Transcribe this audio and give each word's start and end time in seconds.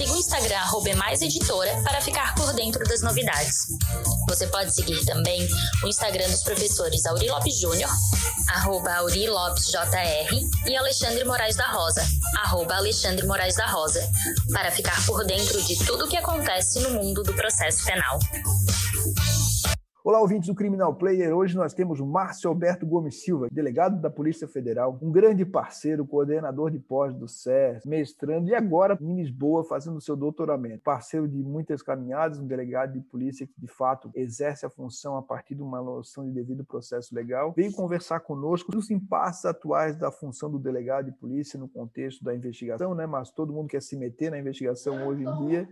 Siga 0.00 0.14
o 0.14 0.16
Instagram 0.16 0.96
@maiseditora 0.96 1.78
para 1.82 2.00
ficar 2.00 2.34
por 2.34 2.54
dentro 2.54 2.82
das 2.84 3.02
novidades. 3.02 3.66
Você 4.30 4.46
pode 4.46 4.74
seguir 4.74 5.04
também 5.04 5.46
o 5.84 5.88
Instagram 5.88 6.26
dos 6.30 6.42
professores 6.42 7.04
Auri 7.04 7.28
Lopes 7.28 7.60
Júnior, 7.60 7.90
arroba 8.48 8.94
Auri 8.94 9.28
Lopes 9.28 9.66
JR, 9.66 10.40
e 10.64 10.74
Alexandre 10.74 11.22
Moraes 11.26 11.54
da 11.54 11.70
Rosa, 11.70 12.02
arroba 12.38 12.76
Alexandre 12.76 13.26
Moraes 13.26 13.56
da 13.56 13.66
Rosa, 13.66 14.10
para 14.50 14.70
ficar 14.70 15.04
por 15.04 15.22
dentro 15.26 15.62
de 15.64 15.76
tudo 15.84 16.06
o 16.06 16.08
que 16.08 16.16
acontece 16.16 16.80
no 16.80 16.92
mundo 16.92 17.22
do 17.22 17.34
processo 17.34 17.84
penal. 17.84 18.18
Olá, 20.02 20.18
ouvintes 20.18 20.48
do 20.48 20.54
Criminal 20.54 20.94
Player. 20.94 21.36
Hoje 21.36 21.54
nós 21.54 21.74
temos 21.74 22.00
Márcio 22.00 22.48
Alberto 22.48 22.86
Gomes 22.86 23.22
Silva, 23.22 23.48
delegado 23.52 24.00
da 24.00 24.08
Polícia 24.08 24.48
Federal, 24.48 24.98
um 25.02 25.12
grande 25.12 25.44
parceiro, 25.44 26.06
coordenador 26.06 26.70
de 26.70 26.78
pós 26.78 27.14
do 27.14 27.28
SES, 27.28 27.84
mestrando 27.84 28.48
e 28.48 28.54
agora 28.54 28.96
em 28.98 29.16
Lisboa 29.16 29.62
fazendo 29.62 30.00
seu 30.00 30.16
doutoramento. 30.16 30.82
Parceiro 30.82 31.28
de 31.28 31.42
muitas 31.42 31.82
caminhadas, 31.82 32.38
um 32.38 32.46
delegado 32.46 32.94
de 32.94 33.00
polícia 33.02 33.46
que 33.46 33.60
de 33.60 33.66
fato 33.66 34.10
exerce 34.14 34.64
a 34.64 34.70
função 34.70 35.18
a 35.18 35.22
partir 35.22 35.54
de 35.54 35.62
uma 35.62 35.82
noção 35.82 36.24
de 36.24 36.30
devido 36.30 36.64
processo 36.64 37.14
legal. 37.14 37.52
Veio 37.54 37.70
conversar 37.70 38.20
conosco 38.20 38.72
dos 38.72 38.90
impasses 38.90 39.44
atuais 39.44 39.96
da 39.98 40.10
função 40.10 40.50
do 40.50 40.58
delegado 40.58 41.10
de 41.10 41.12
polícia 41.12 41.60
no 41.60 41.68
contexto 41.68 42.24
da 42.24 42.34
investigação, 42.34 42.94
né? 42.94 43.04
Mas 43.04 43.30
todo 43.30 43.52
mundo 43.52 43.68
quer 43.68 43.82
se 43.82 43.98
meter 43.98 44.30
na 44.30 44.38
investigação 44.38 45.06
hoje 45.06 45.24
em 45.24 45.46
dia 45.46 45.68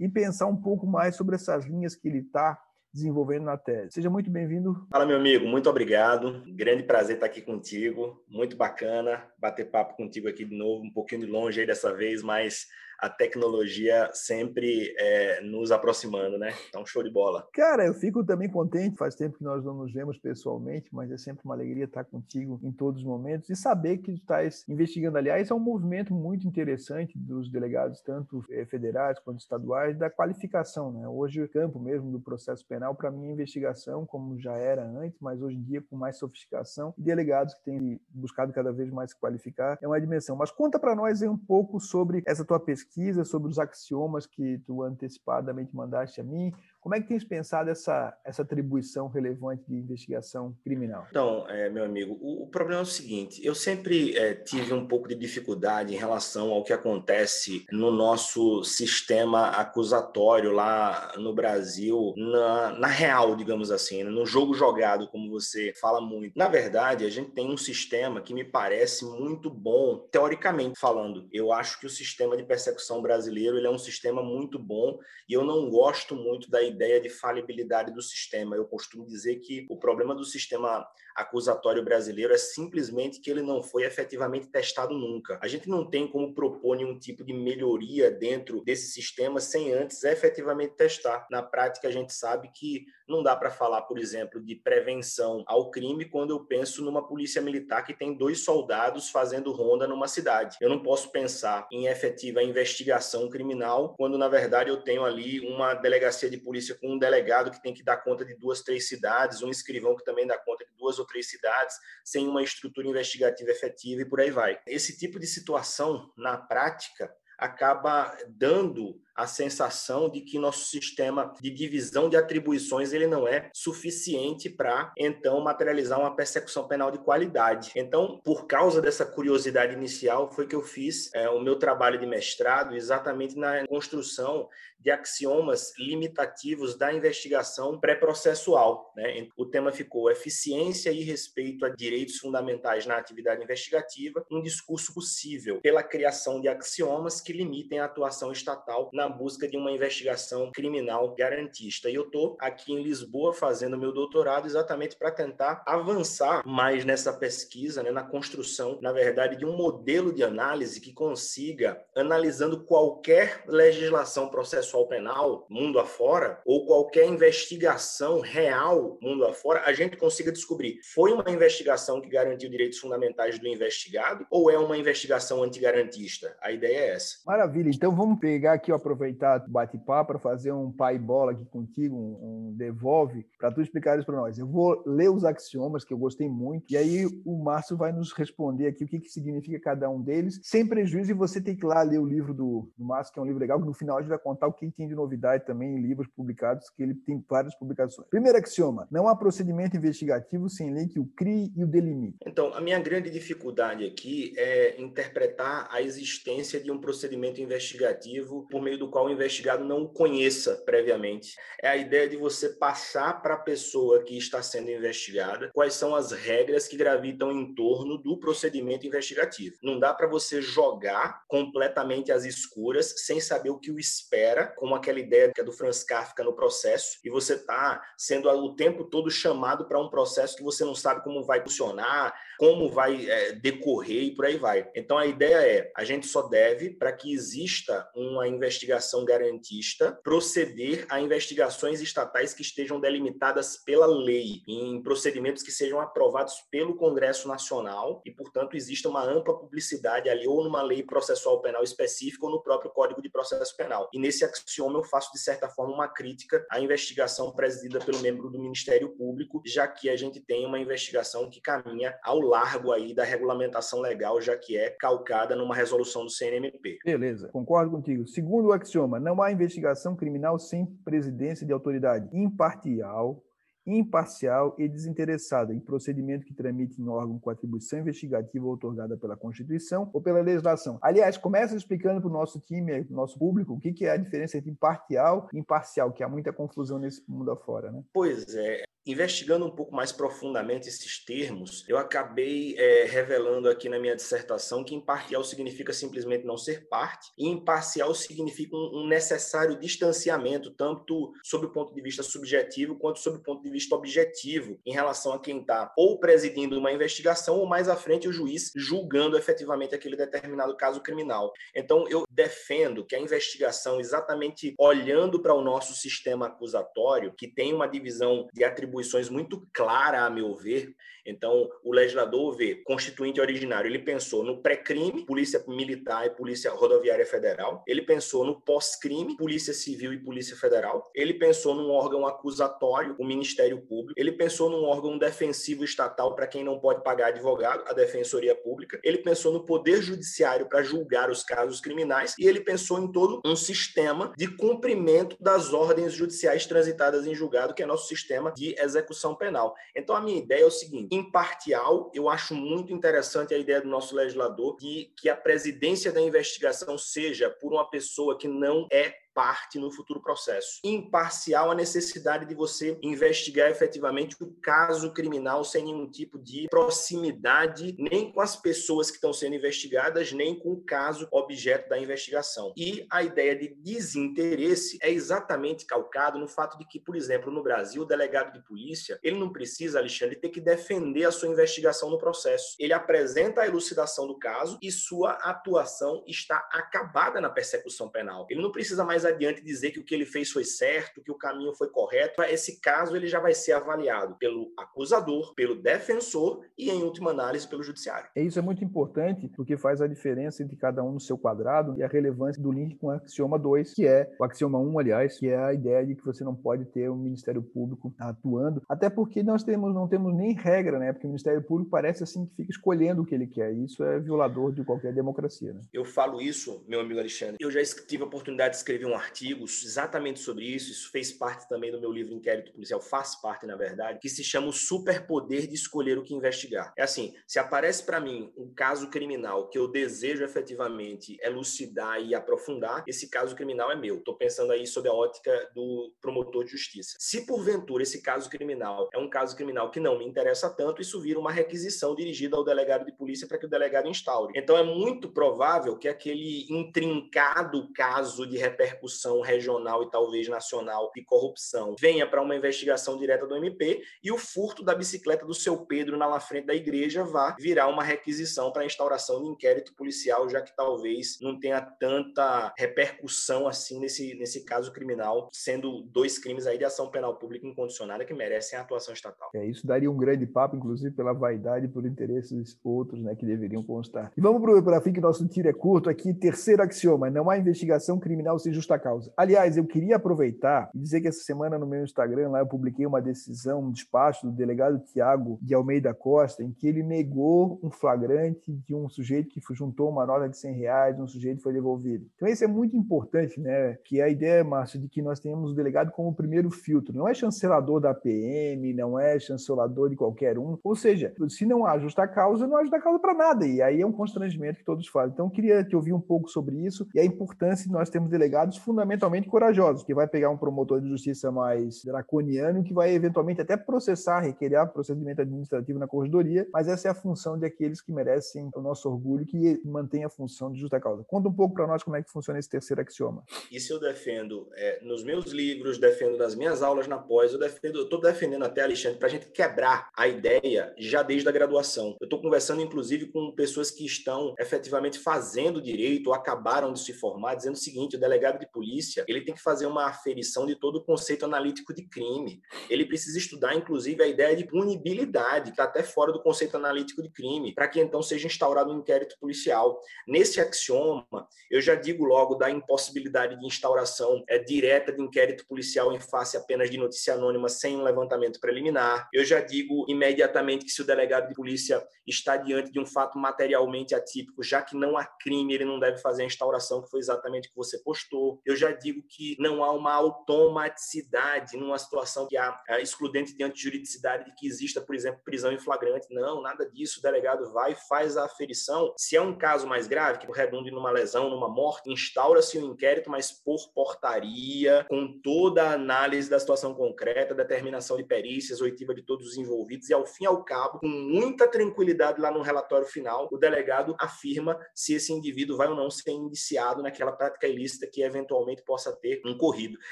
e 0.00 0.08
pensar 0.08 0.46
um 0.46 0.56
pouco 0.56 0.84
mais 0.84 1.14
sobre 1.14 1.36
essas 1.36 1.64
linhas 1.64 1.94
que 1.94 2.08
ele 2.08 2.18
está 2.18 2.60
desenvolvendo 2.98 3.44
na 3.44 3.56
tese. 3.56 3.92
Seja 3.92 4.10
muito 4.10 4.30
bem-vindo. 4.30 4.86
Fala, 4.90 5.06
meu 5.06 5.16
amigo, 5.16 5.46
muito 5.46 5.70
obrigado. 5.70 6.42
Grande 6.48 6.82
prazer 6.82 7.16
estar 7.16 7.26
aqui 7.26 7.40
contigo. 7.40 8.22
Muito 8.28 8.56
bacana 8.56 9.24
bater 9.38 9.70
papo 9.70 9.96
contigo 9.96 10.28
aqui 10.28 10.44
de 10.44 10.54
novo, 10.54 10.84
um 10.84 10.90
pouquinho 10.90 11.22
de 11.22 11.26
longe 11.26 11.60
aí 11.60 11.66
dessa 11.66 11.94
vez, 11.94 12.22
mas 12.22 12.66
a 12.98 13.08
tecnologia 13.08 14.10
sempre 14.12 14.92
é, 14.98 15.40
nos 15.40 15.70
aproximando, 15.70 16.36
né? 16.36 16.52
Então, 16.68 16.84
show 16.84 17.02
de 17.02 17.10
bola. 17.10 17.46
Cara, 17.52 17.86
eu 17.86 17.94
fico 17.94 18.24
também 18.24 18.50
contente. 18.50 18.96
Faz 18.96 19.14
tempo 19.14 19.38
que 19.38 19.44
nós 19.44 19.64
não 19.64 19.74
nos 19.74 19.92
vemos 19.92 20.18
pessoalmente, 20.18 20.88
mas 20.92 21.10
é 21.10 21.16
sempre 21.16 21.44
uma 21.44 21.54
alegria 21.54 21.84
estar 21.84 22.04
contigo 22.04 22.58
em 22.62 22.72
todos 22.72 23.00
os 23.00 23.06
momentos 23.06 23.48
e 23.48 23.54
saber 23.54 23.98
que 23.98 24.12
tu 24.12 24.18
estás 24.18 24.64
investigando. 24.68 25.16
Aliás, 25.16 25.50
é 25.50 25.54
um 25.54 25.60
movimento 25.60 26.12
muito 26.12 26.46
interessante 26.46 27.16
dos 27.16 27.48
delegados, 27.50 28.00
tanto 28.00 28.44
eh, 28.50 28.64
federais 28.64 29.18
quanto 29.20 29.40
estaduais, 29.40 29.96
da 29.96 30.10
qualificação, 30.10 30.90
né? 30.90 31.06
Hoje, 31.06 31.42
o 31.42 31.48
campo 31.48 31.78
mesmo 31.78 32.10
do 32.10 32.20
processo 32.20 32.66
penal, 32.66 32.94
para 32.94 33.10
mim, 33.10 33.28
a 33.28 33.32
investigação, 33.32 34.04
como 34.04 34.40
já 34.40 34.56
era 34.56 34.84
antes, 34.84 35.20
mas 35.20 35.40
hoje 35.40 35.56
em 35.56 35.62
dia 35.62 35.82
com 35.82 35.96
mais 35.96 36.16
sofisticação, 36.16 36.92
delegados 36.98 37.54
que 37.54 37.62
têm 37.62 38.00
buscado 38.10 38.52
cada 38.52 38.72
vez 38.72 38.90
mais 38.90 39.10
se 39.10 39.18
qualificar, 39.18 39.78
é 39.80 39.86
uma 39.86 40.00
dimensão. 40.00 40.34
Mas 40.34 40.50
conta 40.50 40.78
para 40.78 40.96
nós 40.96 41.22
aí 41.22 41.28
um 41.28 41.38
pouco 41.38 41.78
sobre 41.78 42.22
essa 42.26 42.44
tua 42.44 42.58
pesquisa 42.58 42.87
pesquisa 42.88 43.24
sobre 43.24 43.50
os 43.50 43.58
axiomas 43.58 44.26
que 44.26 44.58
tu 44.66 44.82
antecipadamente 44.82 45.76
mandaste 45.76 46.20
a 46.20 46.24
mim. 46.24 46.52
Como 46.88 46.96
é 46.96 47.02
que 47.02 47.08
tens 47.08 47.22
pensado 47.22 47.68
essa, 47.68 48.16
essa 48.24 48.40
atribuição 48.40 49.08
relevante 49.08 49.62
de 49.68 49.74
investigação 49.74 50.56
criminal? 50.64 51.06
Então, 51.10 51.46
é, 51.46 51.68
meu 51.68 51.84
amigo, 51.84 52.16
o, 52.18 52.44
o, 52.44 52.46
problema 52.46 52.80
é 52.80 52.82
o 52.82 52.86
seguinte: 52.86 53.44
eu 53.44 53.54
sempre 53.54 54.16
é, 54.16 54.32
tive 54.32 54.72
um 54.72 54.88
pouco 54.88 55.06
de 55.06 55.14
dificuldade 55.14 55.92
em 55.94 55.98
relação 55.98 56.50
ao 56.50 56.64
que 56.64 56.72
acontece 56.72 57.66
no 57.70 57.90
nosso 57.90 58.64
sistema 58.64 59.48
acusatório 59.48 60.50
lá 60.50 61.12
no 61.18 61.34
Brasil, 61.34 62.14
na, 62.16 62.78
na 62.78 62.88
real, 62.88 63.36
digamos 63.36 63.70
assim, 63.70 64.02
no 64.02 64.24
jogo 64.24 64.54
jogado, 64.54 65.08
como 65.08 65.28
você 65.28 65.74
fala 65.78 66.00
muito. 66.00 66.38
Na 66.38 66.48
verdade, 66.48 67.04
a 67.04 67.10
gente 67.10 67.32
tem 67.32 67.50
um 67.50 67.58
sistema 67.58 68.22
que 68.22 68.32
me 68.32 68.44
parece 68.44 69.04
muito 69.04 69.50
bom, 69.50 70.08
teoricamente 70.10 70.80
falando. 70.80 71.28
Eu 71.30 71.52
acho 71.52 71.78
que 71.78 71.84
o 71.84 71.90
sistema 71.90 72.34
de 72.34 72.44
persecução 72.44 73.02
brasileiro 73.02 73.58
ele 73.58 73.66
é 73.66 73.70
um 73.70 73.76
sistema 73.76 74.22
muito 74.22 74.58
bom 74.58 74.98
e 75.28 75.34
eu 75.34 75.44
não 75.44 75.68
gosto 75.68 76.16
muito 76.16 76.50
da 76.50 76.62
ideia 76.62 76.77
de 76.78 77.08
falibilidade 77.08 77.92
do 77.92 78.00
sistema. 78.00 78.56
Eu 78.56 78.64
costumo 78.64 79.04
dizer 79.04 79.36
que 79.40 79.66
o 79.68 79.76
problema 79.76 80.14
do 80.14 80.24
sistema 80.24 80.86
acusatório 81.14 81.84
brasileiro 81.84 82.32
é 82.32 82.38
simplesmente 82.38 83.20
que 83.20 83.30
ele 83.30 83.42
não 83.42 83.62
foi 83.62 83.84
efetivamente 83.84 84.46
testado 84.46 84.94
nunca. 84.94 85.38
A 85.42 85.48
gente 85.48 85.68
não 85.68 85.84
tem 85.84 86.06
como 86.06 86.32
propor 86.32 86.76
nenhum 86.76 86.98
tipo 86.98 87.24
de 87.24 87.32
melhoria 87.32 88.10
dentro 88.10 88.62
desse 88.62 88.92
sistema 88.92 89.40
sem 89.40 89.72
antes 89.72 90.04
efetivamente 90.04 90.76
testar. 90.76 91.26
Na 91.30 91.42
prática, 91.42 91.88
a 91.88 91.90
gente 91.90 92.12
sabe 92.12 92.50
que 92.54 92.86
não 93.08 93.22
dá 93.22 93.34
para 93.34 93.50
falar, 93.50 93.82
por 93.82 93.98
exemplo, 93.98 94.40
de 94.40 94.54
prevenção 94.54 95.42
ao 95.46 95.70
crime 95.70 96.04
quando 96.04 96.30
eu 96.30 96.44
penso 96.44 96.84
numa 96.84 97.06
polícia 97.06 97.40
militar 97.40 97.82
que 97.82 97.94
tem 97.94 98.16
dois 98.16 98.44
soldados 98.44 99.10
fazendo 99.10 99.52
ronda 99.52 99.86
numa 99.86 100.08
cidade. 100.08 100.56
Eu 100.60 100.68
não 100.68 100.82
posso 100.82 101.10
pensar 101.10 101.66
em 101.70 101.86
efetiva 101.86 102.42
investigação 102.42 103.28
criminal 103.28 103.94
quando, 103.96 104.18
na 104.18 104.28
verdade, 104.28 104.70
eu 104.70 104.82
tenho 104.82 105.04
ali 105.04 105.40
uma 105.40 105.74
delegacia 105.74 106.30
de 106.30 106.38
polícia 106.38 106.74
com 106.74 106.94
um 106.94 106.98
delegado 106.98 107.50
que 107.50 107.62
tem 107.62 107.74
que 107.74 107.82
dar 107.82 107.98
conta 107.98 108.24
de 108.24 108.34
duas, 108.34 108.62
três 108.62 108.88
cidades, 108.88 109.42
um 109.42 109.50
escrivão 109.50 109.96
que 109.96 110.04
também 110.04 110.26
dá 110.26 110.38
conta 110.38 110.64
de 110.64 110.74
duas 110.76 110.98
ou 110.98 111.06
três 111.06 111.28
cidades, 111.28 111.76
sem 112.04 112.28
uma 112.28 112.42
estrutura 112.42 112.86
investigativa 112.86 113.50
efetiva 113.50 114.02
e 114.02 114.08
por 114.08 114.20
aí 114.20 114.30
vai. 114.30 114.58
Esse 114.66 114.96
tipo 114.96 115.18
de 115.18 115.26
situação, 115.26 116.12
na 116.16 116.36
prática, 116.36 117.12
acaba 117.38 118.16
dando 118.26 119.00
a 119.18 119.26
sensação 119.26 120.08
de 120.08 120.20
que 120.20 120.38
nosso 120.38 120.66
sistema 120.66 121.34
de 121.42 121.50
divisão 121.50 122.08
de 122.08 122.16
atribuições 122.16 122.92
ele 122.92 123.08
não 123.08 123.26
é 123.26 123.50
suficiente 123.52 124.48
para 124.48 124.92
então 124.96 125.40
materializar 125.40 125.98
uma 125.98 126.14
persecução 126.14 126.68
penal 126.68 126.92
de 126.92 126.98
qualidade. 126.98 127.72
Então, 127.74 128.20
por 128.24 128.46
causa 128.46 128.80
dessa 128.80 129.04
curiosidade 129.04 129.74
inicial, 129.74 130.30
foi 130.30 130.46
que 130.46 130.54
eu 130.54 130.62
fiz 130.62 131.12
é, 131.12 131.28
o 131.28 131.40
meu 131.40 131.58
trabalho 131.58 131.98
de 131.98 132.06
mestrado 132.06 132.76
exatamente 132.76 133.36
na 133.36 133.66
construção 133.66 134.48
de 134.78 134.90
axiomas 134.92 135.76
limitativos 135.76 136.76
da 136.76 136.92
investigação 136.92 137.80
pré-processual. 137.80 138.92
Né? 138.94 139.26
O 139.36 139.44
tema 139.44 139.72
ficou 139.72 140.08
eficiência 140.10 140.90
e 140.90 141.02
respeito 141.02 141.66
a 141.66 141.70
direitos 141.70 142.18
fundamentais 142.18 142.86
na 142.86 142.96
atividade 142.96 143.42
investigativa, 143.42 144.24
um 144.30 144.40
discurso 144.40 144.94
possível 144.94 145.60
pela 145.60 145.82
criação 145.82 146.40
de 146.40 146.46
axiomas 146.46 147.20
que 147.20 147.32
limitem 147.32 147.80
a 147.80 147.86
atuação 147.86 148.30
estatal 148.30 148.88
na 148.92 149.07
busca 149.08 149.48
de 149.48 149.56
uma 149.56 149.70
investigação 149.70 150.50
criminal 150.52 151.14
garantista. 151.14 151.90
E 151.90 151.94
eu 151.94 152.04
estou 152.04 152.36
aqui 152.40 152.72
em 152.72 152.82
Lisboa 152.82 153.32
fazendo 153.32 153.78
meu 153.78 153.92
doutorado 153.92 154.46
exatamente 154.46 154.96
para 154.96 155.10
tentar 155.10 155.62
avançar 155.66 156.46
mais 156.46 156.84
nessa 156.84 157.12
pesquisa, 157.12 157.82
né, 157.82 157.90
na 157.90 158.02
construção, 158.02 158.78
na 158.80 158.92
verdade, 158.92 159.36
de 159.36 159.44
um 159.44 159.56
modelo 159.56 160.12
de 160.12 160.22
análise 160.22 160.80
que 160.80 160.92
consiga, 160.92 161.82
analisando 161.96 162.64
qualquer 162.64 163.44
legislação 163.46 164.28
processual 164.28 164.86
penal 164.86 165.46
mundo 165.48 165.78
afora, 165.78 166.40
ou 166.44 166.66
qualquer 166.66 167.06
investigação 167.06 168.20
real 168.20 168.98
mundo 169.00 169.24
afora, 169.24 169.62
a 169.64 169.72
gente 169.72 169.96
consiga 169.96 170.30
descobrir 170.30 170.80
foi 170.82 171.12
uma 171.12 171.30
investigação 171.30 172.00
que 172.00 172.08
garantiu 172.08 172.50
direitos 172.50 172.78
fundamentais 172.78 173.38
do 173.38 173.46
investigado 173.46 174.26
ou 174.30 174.50
é 174.50 174.58
uma 174.58 174.76
investigação 174.76 175.42
antigarantista? 175.42 176.36
A 176.40 176.50
ideia 176.50 176.78
é 176.78 176.88
essa. 176.90 177.18
Maravilha. 177.26 177.70
Então 177.70 177.94
vamos 177.94 178.18
pegar 178.18 178.54
aqui 178.54 178.72
o 178.72 178.74
aproveitar 178.98 179.44
o 179.46 179.50
bate-papo 179.50 180.08
para 180.08 180.18
fazer 180.18 180.52
um 180.52 180.72
pai 180.72 180.98
bola 180.98 181.32
aqui 181.32 181.44
contigo, 181.44 181.96
um, 181.96 182.48
um 182.48 182.54
devolve, 182.56 183.24
para 183.38 183.52
tu 183.52 183.62
explicar 183.62 183.96
isso 183.96 184.06
para 184.06 184.16
nós. 184.16 184.38
Eu 184.38 184.46
vou 184.46 184.82
ler 184.84 185.10
os 185.10 185.24
axiomas, 185.24 185.84
que 185.84 185.92
eu 185.92 185.98
gostei 185.98 186.28
muito, 186.28 186.64
e 186.70 186.76
aí 186.76 187.06
o 187.24 187.42
Márcio 187.42 187.76
vai 187.76 187.92
nos 187.92 188.12
responder 188.12 188.66
aqui 188.66 188.84
o 188.84 188.88
que, 188.88 188.98
que 188.98 189.08
significa 189.08 189.60
cada 189.60 189.88
um 189.88 190.02
deles, 190.02 190.40
sem 190.42 190.66
prejuízo, 190.66 191.10
e 191.10 191.14
você 191.14 191.40
tem 191.40 191.54
que 191.54 191.64
ir 191.64 191.68
lá 191.68 191.82
ler 191.82 191.98
o 191.98 192.06
livro 192.06 192.34
do, 192.34 192.68
do 192.76 192.84
Márcio, 192.84 193.12
que 193.12 193.20
é 193.20 193.22
um 193.22 193.26
livro 193.26 193.40
legal, 193.40 193.60
que 193.60 193.66
no 193.66 193.74
final 193.74 193.98
a 193.98 194.00
gente 194.00 194.10
vai 194.10 194.18
contar 194.18 194.46
o 194.48 194.52
que 194.52 194.70
tem 194.70 194.88
de 194.88 194.94
novidade 194.94 195.46
também 195.46 195.76
em 195.76 195.80
livros 195.80 196.08
publicados, 196.08 196.68
que 196.70 196.82
ele 196.82 196.94
tem 196.94 197.24
várias 197.28 197.54
publicações. 197.54 198.08
Primeiro 198.08 198.38
axioma: 198.38 198.88
não 198.90 199.08
há 199.08 199.14
procedimento 199.14 199.76
investigativo 199.76 200.48
sem 200.48 200.72
lei 200.72 200.88
que 200.88 200.98
o 200.98 201.06
crie 201.06 201.52
e 201.56 201.62
o 201.62 201.66
delimite. 201.66 202.18
Então, 202.26 202.52
a 202.54 202.60
minha 202.60 202.78
grande 202.78 203.10
dificuldade 203.10 203.84
aqui 203.84 204.32
é 204.36 204.80
interpretar 204.80 205.68
a 205.70 205.80
existência 205.80 206.60
de 206.60 206.70
um 206.70 206.78
procedimento 206.78 207.40
investigativo 207.40 208.46
por 208.50 208.62
meio 208.62 208.78
do 208.78 208.87
do 208.88 208.90
qual 208.90 209.06
o 209.06 209.10
investigado 209.10 209.64
não 209.64 209.82
o 209.82 209.88
conheça 209.88 210.56
previamente. 210.64 211.36
É 211.62 211.68
a 211.68 211.76
ideia 211.76 212.08
de 212.08 212.16
você 212.16 212.48
passar 212.48 213.20
para 213.22 213.34
a 213.34 213.38
pessoa 213.38 214.02
que 214.02 214.16
está 214.16 214.42
sendo 214.42 214.70
investigada 214.70 215.50
quais 215.52 215.74
são 215.74 215.94
as 215.94 216.10
regras 216.10 216.66
que 216.66 216.76
gravitam 216.76 217.30
em 217.30 217.54
torno 217.54 217.98
do 217.98 218.18
procedimento 218.18 218.86
investigativo. 218.86 219.56
Não 219.62 219.78
dá 219.78 219.92
para 219.92 220.06
você 220.06 220.40
jogar 220.40 221.22
completamente 221.28 222.10
às 222.10 222.24
escuras 222.24 222.94
sem 223.04 223.20
saber 223.20 223.50
o 223.50 223.58
que 223.58 223.70
o 223.70 223.78
espera, 223.78 224.46
como 224.56 224.74
aquela 224.74 224.98
ideia 224.98 225.30
que 225.32 225.40
é 225.40 225.44
do 225.44 225.52
Franz 225.52 225.84
Kafka 225.84 226.24
no 226.24 226.34
processo, 226.34 226.98
e 227.04 227.10
você 227.10 227.34
está 227.34 227.82
sendo 227.96 228.28
o 228.28 228.54
tempo 228.56 228.84
todo 228.84 229.10
chamado 229.10 229.66
para 229.66 229.80
um 229.80 229.90
processo 229.90 230.36
que 230.36 230.42
você 230.42 230.64
não 230.64 230.74
sabe 230.74 231.02
como 231.04 231.24
vai 231.24 231.42
funcionar, 231.42 232.14
como 232.38 232.70
vai 232.70 233.06
é, 233.06 233.32
decorrer 233.32 234.04
e 234.04 234.14
por 234.14 234.24
aí 234.24 234.36
vai. 234.36 234.70
Então 234.74 234.96
a 234.96 235.06
ideia 235.06 235.36
é, 235.36 235.72
a 235.76 235.84
gente 235.84 236.06
só 236.06 236.22
deve, 236.22 236.70
para 236.70 236.92
que 236.92 237.12
exista 237.12 237.88
uma 237.94 238.28
investigação 238.28 238.67
garantista, 239.04 239.98
proceder 240.02 240.86
a 240.88 241.00
investigações 241.00 241.80
estatais 241.80 242.34
que 242.34 242.42
estejam 242.42 242.80
delimitadas 242.80 243.56
pela 243.64 243.86
lei, 243.86 244.42
em 244.46 244.82
procedimentos 244.82 245.42
que 245.42 245.50
sejam 245.50 245.80
aprovados 245.80 246.34
pelo 246.50 246.76
Congresso 246.76 247.28
Nacional 247.28 248.02
e, 248.04 248.10
portanto, 248.10 248.56
exista 248.56 248.88
uma 248.88 249.04
ampla 249.04 249.38
publicidade 249.38 250.08
ali 250.08 250.26
ou 250.26 250.42
numa 250.44 250.62
lei 250.62 250.82
processual 250.82 251.40
penal 251.40 251.62
específica 251.62 252.26
ou 252.26 252.32
no 252.32 252.42
próprio 252.42 252.70
Código 252.70 253.02
de 253.02 253.10
Processo 253.10 253.56
Penal. 253.56 253.88
E 253.92 253.98
nesse 253.98 254.24
axioma 254.24 254.78
eu 254.78 254.84
faço, 254.84 255.12
de 255.12 255.18
certa 255.18 255.48
forma, 255.48 255.74
uma 255.74 255.88
crítica 255.88 256.44
à 256.50 256.60
investigação 256.60 257.32
presidida 257.32 257.78
pelo 257.80 257.98
membro 258.00 258.30
do 258.30 258.38
Ministério 258.38 258.90
Público, 258.90 259.42
já 259.46 259.66
que 259.66 259.88
a 259.88 259.96
gente 259.96 260.20
tem 260.20 260.46
uma 260.46 260.58
investigação 260.58 261.28
que 261.28 261.40
caminha 261.40 261.98
ao 262.02 262.20
largo 262.20 262.72
aí 262.72 262.94
da 262.94 263.04
regulamentação 263.04 263.80
legal, 263.80 264.20
já 264.20 264.36
que 264.36 264.56
é 264.56 264.70
calcada 264.70 265.34
numa 265.34 265.54
resolução 265.54 266.04
do 266.04 266.10
CNMP. 266.10 266.78
Beleza, 266.84 267.28
concordo 267.28 267.70
contigo. 267.70 268.06
Segundo 268.06 268.52
axioma, 268.58 269.00
não 269.00 269.22
há 269.22 269.32
investigação 269.32 269.96
criminal 269.96 270.38
sem 270.38 270.66
presidência 270.84 271.46
de 271.46 271.52
autoridade 271.52 272.08
imparcial, 272.12 273.22
imparcial 273.66 274.54
e 274.58 274.68
desinteressada 274.68 275.54
em 275.54 275.60
procedimento 275.60 276.24
que 276.24 276.34
tramite 276.34 276.80
em 276.80 276.88
órgão 276.88 277.18
com 277.18 277.30
atribuição 277.30 277.78
investigativa 277.78 278.46
outorgada 278.46 278.96
pela 278.96 279.16
Constituição 279.16 279.90
ou 279.92 280.00
pela 280.00 280.20
legislação. 280.20 280.78
Aliás, 280.82 281.18
começa 281.18 281.54
explicando 281.54 282.00
para 282.00 282.10
o 282.10 282.12
nosso 282.12 282.40
time, 282.40 282.80
o 282.80 282.94
nosso 282.94 283.18
público, 283.18 283.54
o 283.54 283.60
que 283.60 283.84
é 283.84 283.90
a 283.90 283.96
diferença 283.96 284.38
entre 284.38 284.50
imparcial 284.50 285.28
e 285.32 285.38
imparcial, 285.38 285.92
que 285.92 286.02
há 286.02 286.08
muita 286.08 286.32
confusão 286.32 286.78
nesse 286.78 287.02
mundo 287.08 287.30
afora, 287.30 287.70
né? 287.70 287.82
Pois 287.92 288.34
é 288.34 288.67
investigando 288.90 289.44
um 289.44 289.50
pouco 289.50 289.74
mais 289.74 289.92
profundamente 289.92 290.68
esses 290.68 291.04
termos, 291.04 291.64
eu 291.68 291.76
acabei 291.76 292.56
é, 292.58 292.84
revelando 292.84 293.48
aqui 293.48 293.68
na 293.68 293.78
minha 293.78 293.94
dissertação 293.94 294.64
que 294.64 294.74
imparcial 294.74 295.22
significa 295.22 295.72
simplesmente 295.72 296.24
não 296.24 296.36
ser 296.36 296.68
parte, 296.68 297.12
e 297.18 297.26
imparcial 297.28 297.94
significa 297.94 298.56
um, 298.56 298.80
um 298.82 298.86
necessário 298.86 299.58
distanciamento, 299.58 300.50
tanto 300.50 301.12
sob 301.22 301.46
o 301.46 301.52
ponto 301.52 301.74
de 301.74 301.82
vista 301.82 302.02
subjetivo 302.02 302.76
quanto 302.76 302.98
sob 302.98 303.18
o 303.18 303.22
ponto 303.22 303.42
de 303.42 303.50
vista 303.50 303.74
objetivo, 303.74 304.58
em 304.64 304.72
relação 304.72 305.12
a 305.12 305.20
quem 305.20 305.40
está 305.40 305.72
ou 305.76 305.98
presidindo 305.98 306.58
uma 306.58 306.72
investigação 306.72 307.38
ou 307.38 307.46
mais 307.46 307.68
à 307.68 307.76
frente 307.76 308.08
o 308.08 308.12
juiz 308.12 308.50
julgando 308.56 309.16
efetivamente 309.16 309.74
aquele 309.74 309.96
determinado 309.96 310.56
caso 310.56 310.80
criminal. 310.80 311.32
Então, 311.54 311.86
eu 311.88 312.04
defendo 312.10 312.84
que 312.84 312.96
a 312.96 313.00
investigação, 313.00 313.80
exatamente 313.80 314.54
olhando 314.58 315.20
para 315.20 315.34
o 315.34 315.42
nosso 315.42 315.74
sistema 315.74 316.26
acusatório, 316.26 317.12
que 317.12 317.28
tem 317.28 317.52
uma 317.52 317.66
divisão 317.66 318.26
de 318.32 318.44
atribuições 318.44 318.77
atribuições 318.78 319.08
muito 319.08 319.46
clara, 319.52 320.04
a 320.04 320.10
meu 320.10 320.34
ver. 320.34 320.74
Então, 321.08 321.48
o 321.64 321.72
legislador 321.72 322.36
vê 322.36 322.56
constituinte 322.56 323.20
originário, 323.20 323.68
ele 323.68 323.78
pensou 323.78 324.22
no 324.22 324.42
pré-crime, 324.42 325.06
Polícia 325.06 325.42
Militar 325.48 326.06
e 326.06 326.10
Polícia 326.10 326.50
Rodoviária 326.52 327.06
Federal. 327.06 327.64
Ele 327.66 327.80
pensou 327.80 328.24
no 328.24 328.40
pós-crime, 328.40 329.16
Polícia 329.16 329.54
Civil 329.54 329.92
e 329.94 329.98
Polícia 329.98 330.36
Federal. 330.36 330.90
Ele 330.94 331.14
pensou 331.14 331.54
num 331.54 331.70
órgão 331.70 332.06
acusatório, 332.06 332.94
o 332.98 333.04
Ministério 333.04 333.60
Público. 333.62 333.98
Ele 333.98 334.12
pensou 334.12 334.50
num 334.50 334.64
órgão 334.64 334.98
defensivo 334.98 335.64
estatal 335.64 336.14
para 336.14 336.26
quem 336.26 336.44
não 336.44 336.60
pode 336.60 336.84
pagar 336.84 337.08
advogado, 337.08 337.64
a 337.66 337.72
Defensoria 337.72 338.34
Pública. 338.34 338.78
Ele 338.84 338.98
pensou 338.98 339.32
no 339.32 339.44
Poder 339.44 339.80
Judiciário 339.80 340.46
para 340.46 340.62
julgar 340.62 341.10
os 341.10 341.22
casos 341.22 341.60
criminais 341.60 342.14
e 342.18 342.26
ele 342.26 342.40
pensou 342.40 342.78
em 342.78 342.92
todo 342.92 343.20
um 343.24 343.34
sistema 343.34 344.12
de 344.16 344.28
cumprimento 344.28 345.16
das 345.18 345.54
ordens 345.54 345.94
judiciais 345.94 346.44
transitadas 346.44 347.06
em 347.06 347.14
julgado, 347.14 347.54
que 347.54 347.62
é 347.62 347.66
nosso 347.66 347.88
sistema 347.88 348.30
de 348.32 348.54
execução 348.58 349.14
penal. 349.14 349.54
Então, 349.74 349.96
a 349.96 350.00
minha 350.00 350.18
ideia 350.18 350.42
é 350.42 350.46
o 350.46 350.50
seguinte: 350.50 350.97
imparcial, 350.98 351.90
eu 351.94 352.08
acho 352.08 352.34
muito 352.34 352.72
interessante 352.72 353.32
a 353.32 353.38
ideia 353.38 353.60
do 353.60 353.68
nosso 353.68 353.94
legislador 353.94 354.56
de 354.56 354.92
que 354.96 355.08
a 355.08 355.16
presidência 355.16 355.92
da 355.92 356.00
investigação 356.00 356.76
seja 356.76 357.30
por 357.30 357.52
uma 357.52 357.68
pessoa 357.68 358.18
que 358.18 358.28
não 358.28 358.66
é 358.70 358.94
parte 359.18 359.58
no 359.58 359.68
futuro 359.72 360.00
processo. 360.00 360.60
Imparcial 360.62 361.50
a 361.50 361.54
necessidade 361.56 362.24
de 362.24 362.36
você 362.36 362.78
investigar 362.80 363.50
efetivamente 363.50 364.14
o 364.20 364.32
caso 364.40 364.92
criminal 364.92 365.42
sem 365.42 365.64
nenhum 365.64 365.90
tipo 365.90 366.20
de 366.20 366.46
proximidade, 366.48 367.74
nem 367.76 368.12
com 368.12 368.20
as 368.20 368.36
pessoas 368.36 368.92
que 368.92 368.96
estão 368.98 369.12
sendo 369.12 369.34
investigadas, 369.34 370.12
nem 370.12 370.38
com 370.38 370.52
o 370.52 370.60
caso 370.62 371.08
objeto 371.10 371.68
da 371.68 371.76
investigação. 371.76 372.52
E 372.56 372.86
a 372.88 373.02
ideia 373.02 373.34
de 373.34 373.48
desinteresse 373.56 374.78
é 374.80 374.88
exatamente 374.88 375.66
calcado 375.66 376.16
no 376.16 376.28
fato 376.28 376.56
de 376.56 376.64
que, 376.64 376.78
por 376.78 376.94
exemplo, 376.94 377.32
no 377.32 377.42
Brasil, 377.42 377.82
o 377.82 377.86
delegado 377.86 378.32
de 378.32 378.46
polícia, 378.46 379.00
ele 379.02 379.18
não 379.18 379.32
precisa, 379.32 379.80
Alexandre, 379.80 380.14
ter 380.14 380.28
que 380.28 380.40
defender 380.40 381.06
a 381.06 381.10
sua 381.10 381.28
investigação 381.28 381.90
no 381.90 381.98
processo. 381.98 382.54
Ele 382.56 382.72
apresenta 382.72 383.40
a 383.40 383.48
elucidação 383.48 384.06
do 384.06 384.16
caso 384.16 384.60
e 384.62 384.70
sua 384.70 385.14
atuação 385.14 386.04
está 386.06 386.48
acabada 386.52 387.20
na 387.20 387.28
persecução 387.28 387.88
penal. 387.88 388.24
Ele 388.30 388.40
não 388.40 388.52
precisa 388.52 388.84
mais 388.84 389.07
adiante 389.08 389.42
dizer 389.42 389.70
que 389.70 389.80
o 389.80 389.84
que 389.84 389.94
ele 389.94 390.04
fez 390.04 390.30
foi 390.30 390.44
certo, 390.44 391.02
que 391.02 391.10
o 391.10 391.16
caminho 391.16 391.54
foi 391.54 391.68
correto. 391.68 392.22
Esse 392.22 392.60
caso 392.60 392.96
ele 392.96 393.06
já 393.06 393.20
vai 393.20 393.34
ser 393.34 393.52
avaliado 393.52 394.16
pelo 394.16 394.52
acusador, 394.56 395.34
pelo 395.34 395.54
defensor 395.54 396.44
e, 396.56 396.70
em 396.70 396.82
última 396.82 397.10
análise, 397.10 397.48
pelo 397.48 397.62
judiciário. 397.62 398.08
É 398.14 398.22
isso 398.22 398.38
é 398.38 398.42
muito 398.42 398.64
importante 398.64 399.28
porque 399.34 399.56
faz 399.56 399.80
a 399.80 399.86
diferença 399.86 400.42
entre 400.42 400.56
cada 400.56 400.82
um 400.82 400.92
no 400.92 401.00
seu 401.00 401.16
quadrado 401.16 401.76
e 401.78 401.82
a 401.82 401.88
relevância 401.88 402.42
do 402.42 402.52
link 402.52 402.76
com 402.76 402.88
o 402.88 402.90
axioma 402.90 403.38
2, 403.38 403.74
que 403.74 403.86
é 403.86 404.10
o 404.18 404.24
axioma 404.24 404.58
1, 404.58 404.78
aliás, 404.78 405.18
que 405.18 405.28
é 405.28 405.36
a 405.36 405.52
ideia 405.52 405.84
de 405.86 405.94
que 405.94 406.04
você 406.04 406.24
não 406.24 406.34
pode 406.34 406.64
ter 406.66 406.90
um 406.90 406.96
Ministério 406.96 407.42
Público 407.42 407.94
atuando, 407.98 408.62
até 408.68 408.90
porque 408.90 409.22
nós 409.22 409.42
temos 409.42 409.74
não 409.74 409.88
temos 409.88 410.14
nem 410.14 410.34
regra, 410.34 410.78
né? 410.78 410.92
Porque 410.92 411.06
o 411.06 411.10
Ministério 411.10 411.42
Público 411.42 411.70
parece 411.70 412.02
assim 412.02 412.26
que 412.26 412.34
fica 412.36 412.50
escolhendo 412.50 413.02
o 413.02 413.06
que 413.06 413.14
ele 413.14 413.26
quer. 413.26 413.52
Isso 413.52 413.82
é 413.82 413.98
violador 413.98 414.52
de 414.52 414.64
qualquer 414.64 414.92
democracia, 414.92 415.52
né? 415.52 415.60
Eu 415.72 415.84
falo 415.84 416.20
isso, 416.20 416.64
meu 416.68 416.80
amigo 416.80 417.00
Alexandre. 417.00 417.36
Eu 417.40 417.50
já 417.50 417.60
tive 417.86 418.02
a 418.02 418.06
oportunidade 418.06 418.50
de 418.50 418.56
escrever 418.56 418.86
um 418.86 418.94
artigos 418.98 419.64
exatamente 419.64 420.20
sobre 420.20 420.44
isso. 420.44 420.70
Isso 420.70 420.90
fez 420.90 421.12
parte 421.12 421.48
também 421.48 421.70
do 421.70 421.80
meu 421.80 421.92
livro 421.92 422.14
Inquérito 422.14 422.52
Policial, 422.52 422.80
faz 422.80 423.16
parte, 423.16 423.46
na 423.46 423.56
verdade, 423.56 423.98
que 424.00 424.08
se 424.08 424.22
chama 424.22 424.48
o 424.48 424.52
superpoder 424.52 425.46
de 425.46 425.54
escolher 425.54 425.98
o 425.98 426.02
que 426.02 426.14
investigar. 426.14 426.72
É 426.76 426.82
assim, 426.82 427.14
se 427.26 427.38
aparece 427.38 427.84
para 427.84 428.00
mim 428.00 428.32
um 428.36 428.52
caso 428.52 428.88
criminal 428.90 429.48
que 429.48 429.58
eu 429.58 429.68
desejo 429.68 430.24
efetivamente 430.24 431.16
elucidar 431.22 432.00
e 432.00 432.14
aprofundar, 432.14 432.84
esse 432.86 433.08
caso 433.08 433.34
criminal 433.34 433.70
é 433.70 433.76
meu. 433.76 433.98
Estou 433.98 434.16
pensando 434.16 434.52
aí 434.52 434.66
sob 434.66 434.88
a 434.88 434.92
ótica 434.92 435.50
do 435.54 435.94
promotor 436.00 436.44
de 436.44 436.50
justiça. 436.50 436.96
Se 436.98 437.26
porventura 437.26 437.82
esse 437.82 438.02
caso 438.02 438.28
criminal 438.28 438.88
é 438.92 438.98
um 438.98 439.08
caso 439.08 439.36
criminal 439.36 439.70
que 439.70 439.80
não 439.80 439.98
me 439.98 440.04
interessa 440.04 440.50
tanto, 440.50 440.82
isso 440.82 441.00
vira 441.00 441.18
uma 441.18 441.32
requisição 441.32 441.94
dirigida 441.94 442.36
ao 442.36 442.44
delegado 442.44 442.84
de 442.84 442.92
polícia 442.92 443.26
para 443.26 443.38
que 443.38 443.46
o 443.46 443.50
delegado 443.50 443.88
instaure. 443.88 444.32
Então 444.36 444.56
é 444.56 444.62
muito 444.62 445.10
provável 445.10 445.76
que 445.76 445.88
aquele 445.88 446.46
intrincado 446.50 447.72
caso 447.72 448.26
de 448.26 448.36
repercussão 448.36 448.87
repercussão 448.88 449.20
regional 449.20 449.82
e 449.82 449.90
talvez 449.90 450.28
nacional 450.28 450.90
de 450.94 451.04
corrupção 451.04 451.76
venha 451.78 452.06
para 452.06 452.22
uma 452.22 452.34
investigação 452.34 452.96
direta 452.96 453.26
do 453.26 453.36
MP 453.36 453.82
e 454.02 454.10
o 454.10 454.18
furto 454.18 454.64
da 454.64 454.74
bicicleta 454.74 455.26
do 455.26 455.34
seu 455.34 455.58
Pedro 455.66 455.96
na 455.96 456.18
frente 456.18 456.46
da 456.46 456.54
igreja 456.54 457.04
vá 457.04 457.36
virar 457.38 457.68
uma 457.68 457.84
requisição 457.84 458.50
para 458.50 458.62
a 458.62 458.66
instauração 458.66 459.22
de 459.22 459.28
inquérito 459.28 459.74
policial, 459.74 460.28
já 460.28 460.40
que 460.40 460.56
talvez 460.56 461.18
não 461.20 461.38
tenha 461.38 461.60
tanta 461.60 462.52
repercussão 462.56 463.46
assim 463.46 463.78
nesse, 463.78 464.14
nesse 464.14 464.44
caso 464.44 464.72
criminal, 464.72 465.28
sendo 465.32 465.82
dois 465.82 466.18
crimes 466.18 466.46
aí 466.46 466.56
de 466.56 466.64
ação 466.64 466.90
penal 466.90 467.16
pública 467.16 467.46
incondicionada 467.46 468.04
que 468.04 468.14
merecem 468.14 468.58
a 468.58 468.62
atuação 468.62 468.94
estatal. 468.94 469.30
É, 469.34 469.46
isso 469.46 469.66
daria 469.66 469.90
um 469.90 469.96
grande 469.96 470.26
papo, 470.26 470.56
inclusive 470.56 470.94
pela 470.94 471.12
vaidade 471.12 471.66
e 471.66 471.68
por 471.68 471.84
interesses 471.84 472.58
outros 472.64 473.02
né, 473.02 473.14
que 473.14 473.26
deveriam 473.26 473.62
constar. 473.62 474.10
E 474.16 474.20
vamos 474.20 474.42
para 474.64 474.80
fim 474.80 474.92
que 474.92 475.00
nosso 475.00 475.26
tiro 475.28 475.48
é 475.48 475.52
curto 475.52 475.90
aqui. 475.90 476.14
Terceiro 476.14 476.62
axioma: 476.62 477.10
não 477.10 477.28
há 477.28 477.38
investigação 477.38 477.98
criminal 477.98 478.38
sem 478.38 478.52
justa 478.68 478.78
causa. 478.78 479.12
Aliás, 479.16 479.56
eu 479.56 479.64
queria 479.64 479.96
aproveitar 479.96 480.70
e 480.74 480.78
dizer 480.78 481.00
que 481.00 481.08
essa 481.08 481.22
semana 481.22 481.58
no 481.58 481.66
meu 481.66 481.82
Instagram 481.82 482.28
lá 482.28 482.40
eu 482.40 482.46
publiquei 482.46 482.84
uma 482.84 483.00
decisão, 483.00 483.60
um 483.62 483.70
despacho 483.70 484.26
do 484.26 484.32
delegado 484.32 484.78
Tiago 484.80 485.38
de 485.40 485.54
Almeida 485.54 485.94
Costa, 485.94 486.44
em 486.44 486.52
que 486.52 486.68
ele 486.68 486.82
negou 486.82 487.58
um 487.62 487.70
flagrante 487.70 488.52
de 488.66 488.74
um 488.74 488.88
sujeito 488.88 489.30
que 489.30 489.40
juntou 489.54 489.88
uma 489.88 490.04
nota 490.04 490.28
de 490.28 490.36
100 490.36 490.54
reais, 490.54 491.00
um 491.00 491.06
sujeito 491.06 491.42
foi 491.42 491.52
devolvido. 491.52 492.06
Então 492.16 492.28
isso 492.28 492.44
é 492.44 492.46
muito 492.46 492.76
importante, 492.76 493.40
né? 493.40 493.78
Que 493.84 494.02
a 494.02 494.08
ideia, 494.08 494.44
Márcio, 494.44 494.78
de 494.78 494.88
que 494.88 495.00
nós 495.00 495.18
tenhamos 495.18 495.52
o 495.52 495.54
delegado 495.54 495.90
como 495.92 496.10
o 496.10 496.14
primeiro 496.14 496.50
filtro. 496.50 496.94
Não 496.94 497.08
é 497.08 497.14
chancelador 497.14 497.80
da 497.80 497.94
PM, 497.94 498.74
não 498.74 498.98
é 498.98 499.18
chancelador 499.18 499.88
de 499.88 499.96
qualquer 499.96 500.38
um. 500.38 500.58
Ou 500.62 500.76
seja, 500.76 501.14
se 501.28 501.46
não 501.46 501.64
há 501.64 501.78
justa 501.78 502.06
causa, 502.06 502.46
não 502.46 502.56
há 502.56 502.62
justa 502.62 502.80
causa 502.80 502.98
para 502.98 503.14
nada. 503.14 503.46
E 503.46 503.62
aí 503.62 503.80
é 503.80 503.86
um 503.86 503.92
constrangimento 503.92 504.58
que 504.58 504.64
todos 504.64 504.86
fazem. 504.88 505.12
Então 505.12 505.26
eu 505.26 505.30
queria 505.30 505.64
te 505.64 505.74
ouvir 505.74 505.92
um 505.92 506.00
pouco 506.00 506.28
sobre 506.28 506.56
isso 506.56 506.86
e 506.94 507.00
a 507.00 507.04
importância 507.04 507.66
de 507.66 507.72
nós 507.72 507.88
termos 507.88 508.10
delegados 508.10 508.57
fundamentalmente 508.58 509.28
corajosos, 509.28 509.82
que 509.82 509.94
vai 509.94 510.06
pegar 510.06 510.30
um 510.30 510.36
promotor 510.36 510.80
de 510.80 510.88
justiça 510.88 511.30
mais 511.30 511.84
draconiano, 511.84 512.62
que 512.62 512.74
vai 512.74 512.92
eventualmente 512.92 513.40
até 513.40 513.56
processar, 513.56 514.20
requerer 514.20 514.58
procedimento 514.66 515.22
administrativo 515.22 515.78
na 515.78 515.86
corredoria, 515.86 516.46
mas 516.52 516.68
essa 516.68 516.88
é 516.88 516.90
a 516.90 516.94
função 516.94 517.38
de 517.38 517.46
aqueles 517.46 517.80
que 517.80 517.92
merecem 517.92 518.50
o 518.54 518.60
nosso 518.60 518.88
orgulho, 518.88 519.26
que 519.26 519.60
mantém 519.64 520.04
a 520.04 520.08
função 520.08 520.52
de 520.52 520.60
justa 520.60 520.80
causa. 520.80 521.04
Conta 521.04 521.28
um 521.28 521.32
pouco 521.32 521.54
para 521.54 521.66
nós 521.66 521.82
como 521.82 521.96
é 521.96 522.02
que 522.02 522.10
funciona 522.10 522.38
esse 522.38 522.48
terceiro 522.48 522.80
axioma. 522.80 523.24
Isso 523.50 523.72
eu 523.72 523.80
defendo 523.80 524.48
é, 524.54 524.80
nos 524.82 525.04
meus 525.04 525.26
livros, 525.26 525.78
defendo 525.78 526.16
nas 526.16 526.34
minhas 526.34 526.62
aulas 526.62 526.86
na 526.86 526.98
pós, 526.98 527.32
eu 527.32 527.38
defendo, 527.38 527.82
estou 527.82 528.00
defendendo 528.00 528.44
até, 528.44 528.62
Alexandre, 528.62 528.98
para 528.98 529.08
a 529.08 529.10
gente 529.10 529.26
quebrar 529.26 529.90
a 529.96 530.08
ideia 530.08 530.74
já 530.78 531.02
desde 531.02 531.28
a 531.28 531.32
graduação. 531.32 531.96
Eu 532.00 532.04
estou 532.04 532.20
conversando, 532.20 532.62
inclusive, 532.62 533.06
com 533.06 533.32
pessoas 533.32 533.70
que 533.70 533.84
estão 533.84 534.34
efetivamente 534.38 534.98
fazendo 534.98 535.60
direito 535.60 536.08
ou 536.08 536.14
acabaram 536.14 536.72
de 536.72 536.80
se 536.80 536.92
formar, 536.92 537.34
dizendo 537.34 537.54
o 537.54 537.58
seguinte: 537.58 537.96
o 537.96 538.00
delegado 538.00 538.38
de 538.38 538.46
polícia 538.48 539.04
ele 539.06 539.22
tem 539.22 539.34
que 539.34 539.42
fazer 539.42 539.66
uma 539.66 539.86
aferição 539.86 540.46
de 540.46 540.54
todo 540.54 540.76
o 540.76 540.84
conceito 540.84 541.24
analítico 541.24 541.74
de 541.74 541.82
crime. 541.82 542.40
Ele 542.68 542.84
precisa 542.84 543.18
estudar, 543.18 543.54
inclusive, 543.54 544.02
a 544.02 544.06
ideia 544.06 544.36
de 544.36 544.46
punibilidade, 544.46 545.46
que 545.46 545.50
está 545.50 545.64
até 545.64 545.82
fora 545.82 546.12
do 546.12 546.22
conceito 546.22 546.56
analítico 546.56 547.02
de 547.02 547.10
crime, 547.10 547.54
para 547.54 547.68
que 547.68 547.80
então 547.80 548.02
seja 548.02 548.26
instaurado 548.26 548.72
um 548.72 548.78
inquérito 548.78 549.16
policial. 549.20 549.80
Nesse 550.06 550.40
axioma, 550.40 551.06
eu 551.50 551.60
já 551.60 551.74
digo 551.74 552.04
logo 552.04 552.34
da 552.34 552.50
impossibilidade 552.50 553.38
de 553.38 553.46
instauração 553.46 554.22
é, 554.28 554.38
direta 554.38 554.92
de 554.92 555.02
inquérito 555.02 555.46
policial 555.46 555.92
em 555.92 556.00
face 556.00 556.36
apenas 556.36 556.70
de 556.70 556.78
notícia 556.78 557.14
anônima 557.14 557.48
sem 557.48 557.76
um 557.76 557.82
levantamento 557.82 558.40
preliminar. 558.40 559.08
Eu 559.12 559.24
já 559.24 559.40
digo 559.40 559.84
imediatamente 559.88 560.64
que 560.64 560.70
se 560.70 560.82
o 560.82 560.86
delegado 560.86 561.28
de 561.28 561.34
polícia 561.34 561.86
está 562.06 562.36
diante 562.36 562.70
de 562.70 562.80
um 562.80 562.86
fato 562.86 563.18
materialmente 563.18 563.94
atípico, 563.94 564.42
já 564.42 564.62
que 564.62 564.76
não 564.76 564.96
há 564.96 565.04
crime, 565.04 565.54
ele 565.54 565.64
não 565.64 565.78
deve 565.78 565.98
fazer 565.98 566.22
a 566.22 566.26
instauração, 566.26 566.82
que 566.82 566.90
foi 566.90 567.00
exatamente 567.00 567.48
o 567.48 567.50
que 567.50 567.56
você 567.56 567.78
postou. 567.78 568.37
Eu 568.44 568.56
já 568.56 568.72
digo 568.72 569.02
que 569.08 569.36
não 569.38 569.62
há 569.62 569.72
uma 569.72 569.92
automaticidade 569.94 571.56
numa 571.56 571.78
situação 571.78 572.26
que 572.26 572.36
há 572.36 572.60
é, 572.68 572.82
excludente 572.82 573.36
de 573.36 573.48
juridicidade 573.54 574.24
de 574.24 574.34
que 574.34 574.46
exista, 574.46 574.80
por 574.80 574.94
exemplo, 574.94 575.20
prisão 575.24 575.52
em 575.52 575.58
flagrante. 575.58 576.06
Não, 576.10 576.40
nada 576.42 576.68
disso. 576.68 576.98
O 576.98 577.02
delegado 577.02 577.52
vai, 577.52 577.74
faz 577.74 578.16
a 578.16 578.24
aferição. 578.24 578.92
Se 578.96 579.16
é 579.16 579.20
um 579.20 579.36
caso 579.36 579.66
mais 579.66 579.86
grave, 579.86 580.18
que 580.18 580.30
redunde 580.32 580.70
numa 580.70 580.90
lesão, 580.90 581.30
numa 581.30 581.48
morte, 581.48 581.90
instaura-se 581.90 582.58
um 582.58 582.72
inquérito, 582.72 583.10
mas 583.10 583.32
por 583.32 583.72
portaria, 583.74 584.84
com 584.88 585.20
toda 585.20 585.64
a 585.64 585.72
análise 585.72 586.30
da 586.30 586.38
situação 586.38 586.74
concreta, 586.74 587.34
determinação 587.34 587.96
de 587.96 588.04
perícias, 588.04 588.60
oitiva 588.60 588.94
de 588.94 589.02
todos 589.02 589.28
os 589.28 589.36
envolvidos, 589.36 589.88
e 589.88 589.94
ao 589.94 590.06
fim 590.06 590.24
e 590.24 590.26
ao 590.26 590.44
cabo, 590.44 590.78
com 590.78 590.88
muita 590.88 591.48
tranquilidade 591.48 592.20
lá 592.20 592.30
no 592.30 592.42
relatório 592.42 592.86
final, 592.86 593.28
o 593.32 593.38
delegado 593.38 593.94
afirma 594.00 594.58
se 594.74 594.94
esse 594.94 595.12
indivíduo 595.12 595.56
vai 595.56 595.68
ou 595.68 595.74
não 595.74 595.90
ser 595.90 596.10
indiciado 596.10 596.82
naquela 596.82 597.12
prática 597.12 597.46
ilícita 597.46 597.86
que 597.86 598.02
eventualmente 598.02 598.27
possa 598.64 598.92
ter 598.92 599.20
incorrido. 599.24 599.78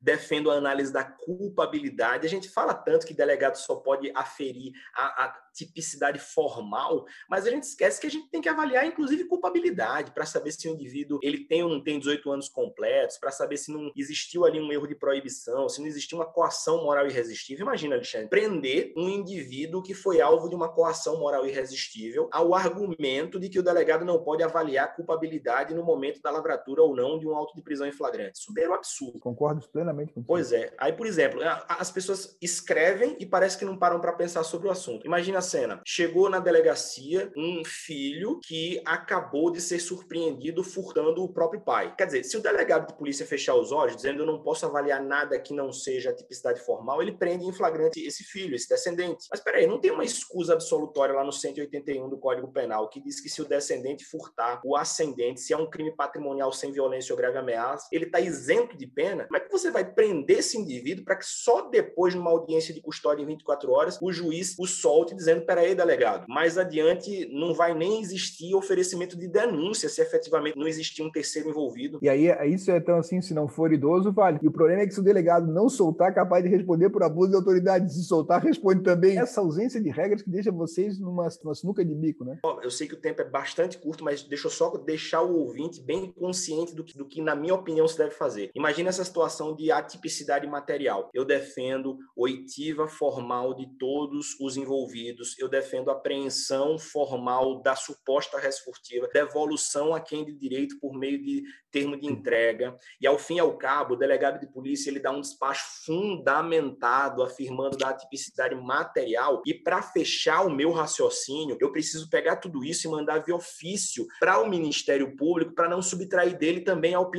Defendo 0.00 0.50
a 0.50 0.54
análise 0.54 0.92
da 0.92 1.04
culpabilidade. 1.04 2.26
A 2.26 2.30
gente 2.30 2.48
fala 2.48 2.74
tanto 2.74 3.06
que 3.06 3.14
delegado 3.14 3.56
só 3.56 3.76
pode 3.76 4.10
aferir 4.14 4.72
a, 4.94 5.24
a 5.24 5.48
tipicidade 5.58 6.18
formal, 6.20 7.04
mas 7.28 7.46
a 7.46 7.50
gente 7.50 7.64
esquece 7.64 8.00
que 8.00 8.06
a 8.06 8.10
gente 8.10 8.30
tem 8.30 8.40
que 8.40 8.48
avaliar, 8.48 8.86
inclusive, 8.86 9.24
culpabilidade, 9.24 10.12
para 10.12 10.24
saber 10.24 10.52
se 10.52 10.68
o 10.68 10.72
indivíduo 10.72 11.18
ele 11.22 11.44
tem 11.44 11.62
ou 11.62 11.68
não 11.68 11.82
tem 11.82 11.98
18 11.98 12.30
anos 12.30 12.48
completos, 12.48 13.18
para 13.18 13.30
saber 13.30 13.56
se 13.56 13.72
não 13.72 13.90
existiu 13.96 14.44
ali 14.44 14.60
um 14.60 14.72
erro 14.72 14.86
de 14.86 14.94
proibição, 14.94 15.68
se 15.68 15.80
não 15.80 15.88
existiu 15.88 16.18
uma 16.18 16.26
coação 16.26 16.84
moral 16.84 17.06
irresistível. 17.06 17.64
Imagina, 17.64 17.96
Alexandre, 17.96 18.28
prender 18.28 18.92
um 18.96 19.08
indivíduo 19.08 19.82
que 19.82 19.94
foi 19.94 20.20
alvo 20.20 20.48
de 20.48 20.54
uma 20.54 20.68
coação 20.68 21.18
moral 21.18 21.46
irresistível 21.46 22.28
ao 22.32 22.54
argumento 22.54 23.40
de 23.40 23.48
que 23.48 23.58
o 23.58 23.62
delegado 23.62 24.04
não 24.04 24.22
pode 24.22 24.42
avaliar 24.42 24.86
a 24.86 24.88
culpabilidade 24.88 25.74
no 25.74 25.82
momento 25.82 26.22
da 26.22 26.30
lavratura 26.30 26.82
ou 26.82 26.94
não 26.94 27.18
de 27.18 27.26
um 27.26 27.34
auto 27.34 27.54
de 27.54 27.62
prisão 27.62 27.86
em 27.86 27.92
flagrante. 28.08 28.38
Isso 28.38 28.52
é 28.58 28.64
absurdo. 28.64 29.18
Concordo 29.18 29.68
plenamente 29.68 30.12
com 30.12 30.20
você. 30.20 30.26
Pois 30.26 30.52
é. 30.52 30.72
Aí, 30.78 30.92
por 30.92 31.06
exemplo, 31.06 31.40
as 31.68 31.90
pessoas 31.90 32.36
escrevem 32.40 33.16
e 33.18 33.26
parece 33.26 33.58
que 33.58 33.64
não 33.64 33.78
param 33.78 34.00
para 34.00 34.12
pensar 34.12 34.42
sobre 34.44 34.68
o 34.68 34.70
assunto. 34.70 35.06
Imagina 35.06 35.40
cena. 35.40 35.80
Chegou 35.86 36.28
na 36.28 36.38
delegacia 36.38 37.32
um 37.36 37.62
filho 37.64 38.40
que 38.44 38.80
acabou 38.84 39.50
de 39.50 39.60
ser 39.60 39.78
surpreendido 39.78 40.62
furtando 40.64 41.22
o 41.22 41.32
próprio 41.32 41.60
pai. 41.60 41.94
Quer 41.96 42.06
dizer, 42.06 42.24
se 42.24 42.36
o 42.36 42.42
delegado 42.42 42.88
de 42.88 42.94
polícia 42.96 43.26
fechar 43.26 43.54
os 43.54 43.72
olhos, 43.72 43.96
dizendo 43.96 44.22
eu 44.22 44.26
não 44.26 44.42
posso 44.42 44.66
avaliar 44.66 45.02
nada 45.02 45.38
que 45.38 45.52
não 45.52 45.72
seja 45.72 46.10
a 46.10 46.14
tipicidade 46.14 46.60
formal, 46.60 47.02
ele 47.02 47.12
prende 47.12 47.44
em 47.44 47.52
flagrante 47.52 48.04
esse 48.04 48.24
filho, 48.24 48.54
esse 48.54 48.68
descendente. 48.68 49.26
Mas 49.30 49.40
peraí, 49.40 49.66
não 49.66 49.80
tem 49.80 49.90
uma 49.90 50.04
escusa 50.04 50.54
absolutória 50.54 51.14
lá 51.14 51.24
no 51.24 51.32
181 51.32 52.08
do 52.08 52.18
Código 52.18 52.52
Penal 52.52 52.88
que 52.88 53.00
diz 53.00 53.20
que 53.20 53.28
se 53.28 53.42
o 53.42 53.44
descendente 53.44 54.04
furtar 54.04 54.60
o 54.64 54.76
ascendente, 54.76 55.40
se 55.40 55.52
é 55.52 55.56
um 55.56 55.68
crime 55.68 55.94
patrimonial 55.94 56.52
sem 56.52 56.72
violência 56.72 57.12
ou 57.12 57.16
grave 57.16 57.38
ameaça, 57.38 57.88
ele 57.98 58.06
está 58.06 58.20
isento 58.20 58.76
de 58.76 58.86
pena? 58.86 59.24
Como 59.24 59.36
é 59.36 59.40
que 59.40 59.50
você 59.50 59.70
vai 59.70 59.84
prender 59.84 60.38
esse 60.38 60.58
indivíduo 60.58 61.04
para 61.04 61.16
que 61.16 61.26
só 61.26 61.68
depois, 61.68 62.14
numa 62.14 62.30
audiência 62.30 62.72
de 62.72 62.80
custódia 62.80 63.22
em 63.22 63.26
24 63.26 63.70
horas, 63.70 63.98
o 64.00 64.12
juiz 64.12 64.56
o 64.58 64.66
solte 64.66 65.14
dizendo 65.14 65.44
peraí, 65.44 65.74
delegado, 65.74 66.26
mais 66.28 66.58
adiante 66.58 67.28
não 67.32 67.54
vai 67.54 67.74
nem 67.74 68.00
existir 68.00 68.54
oferecimento 68.54 69.16
de 69.16 69.28
denúncia 69.28 69.88
se 69.88 70.00
efetivamente 70.00 70.58
não 70.58 70.66
existir 70.66 71.02
um 71.02 71.10
terceiro 71.10 71.50
envolvido. 71.50 71.98
E 72.02 72.08
aí, 72.08 72.28
isso 72.52 72.70
é 72.70 72.80
tão 72.80 72.96
assim, 72.96 73.20
se 73.20 73.34
não 73.34 73.48
for 73.48 73.72
idoso, 73.72 74.12
vale. 74.12 74.38
E 74.42 74.48
o 74.48 74.52
problema 74.52 74.82
é 74.82 74.86
que 74.86 74.94
se 74.94 75.00
o 75.00 75.04
delegado 75.04 75.46
não 75.46 75.68
soltar, 75.68 76.10
é 76.10 76.14
capaz 76.14 76.44
de 76.44 76.50
responder 76.50 76.90
por 76.90 77.02
abuso 77.02 77.30
de 77.30 77.36
autoridade. 77.36 77.92
Se 77.92 78.04
soltar, 78.04 78.42
responde 78.42 78.82
também. 78.82 79.18
Essa 79.18 79.40
ausência 79.40 79.80
de 79.80 79.90
regras 79.90 80.22
que 80.22 80.30
deixa 80.30 80.50
vocês 80.50 80.98
numa, 80.98 81.28
numa 81.42 81.54
sinuca 81.54 81.84
de 81.84 81.94
bico, 81.94 82.24
né? 82.24 82.38
Eu 82.62 82.70
sei 82.70 82.86
que 82.86 82.94
o 82.94 83.00
tempo 83.00 83.20
é 83.20 83.24
bastante 83.24 83.78
curto, 83.78 84.04
mas 84.04 84.22
deixa 84.22 84.46
eu 84.46 84.50
só 84.50 84.70
deixar 84.76 85.22
o 85.22 85.36
ouvinte 85.36 85.82
bem 85.82 86.12
consciente 86.12 86.74
do 86.74 86.84
que, 86.84 86.96
do 86.96 87.04
que 87.04 87.20
na 87.20 87.34
minha 87.34 87.54
opinião, 87.54 87.87
se 87.88 87.98
deve 87.98 88.12
fazer. 88.12 88.50
Imagina 88.54 88.90
essa 88.90 89.04
situação 89.04 89.54
de 89.54 89.72
atipicidade 89.72 90.46
material. 90.46 91.10
Eu 91.12 91.24
defendo 91.24 91.98
oitiva 92.16 92.86
formal 92.86 93.54
de 93.54 93.66
todos 93.78 94.38
os 94.40 94.56
envolvidos. 94.56 95.38
Eu 95.38 95.48
defendo 95.48 95.90
a 95.90 95.94
apreensão 95.94 96.78
formal 96.78 97.62
da 97.62 97.74
suposta 97.74 98.38
res 98.38 98.58
furtiva, 98.60 99.08
devolução 99.12 99.94
a 99.94 100.00
quem 100.00 100.24
de 100.24 100.32
direito 100.32 100.78
por 100.80 100.94
meio 100.94 101.20
de 101.20 101.42
termo 101.70 101.98
de 101.98 102.06
entrega, 102.06 102.74
e 103.00 103.06
ao 103.06 103.18
fim 103.18 103.36
e 103.36 103.40
ao 103.40 103.56
cabo, 103.58 103.94
o 103.94 103.96
delegado 103.96 104.40
de 104.40 104.50
polícia 104.50 104.90
ele 104.90 105.00
dá 105.00 105.10
um 105.10 105.20
despacho 105.20 105.64
fundamentado 105.84 107.22
afirmando 107.22 107.76
da 107.76 107.92
tipicidade 107.92 108.54
material, 108.54 109.42
e 109.46 109.52
para 109.52 109.82
fechar 109.82 110.46
o 110.46 110.50
meu 110.50 110.72
raciocínio, 110.72 111.58
eu 111.60 111.70
preciso 111.70 112.08
pegar 112.08 112.36
tudo 112.36 112.64
isso 112.64 112.86
e 112.86 112.90
mandar 112.90 113.18
via 113.18 113.34
ofício 113.34 114.06
para 114.18 114.40
o 114.40 114.48
Ministério 114.48 115.14
Público 115.16 115.54
para 115.54 115.68
não 115.68 115.82
subtrair 115.82 116.38
dele 116.38 116.60
também 116.62 116.94
a 116.94 117.00
opinião 117.00 117.18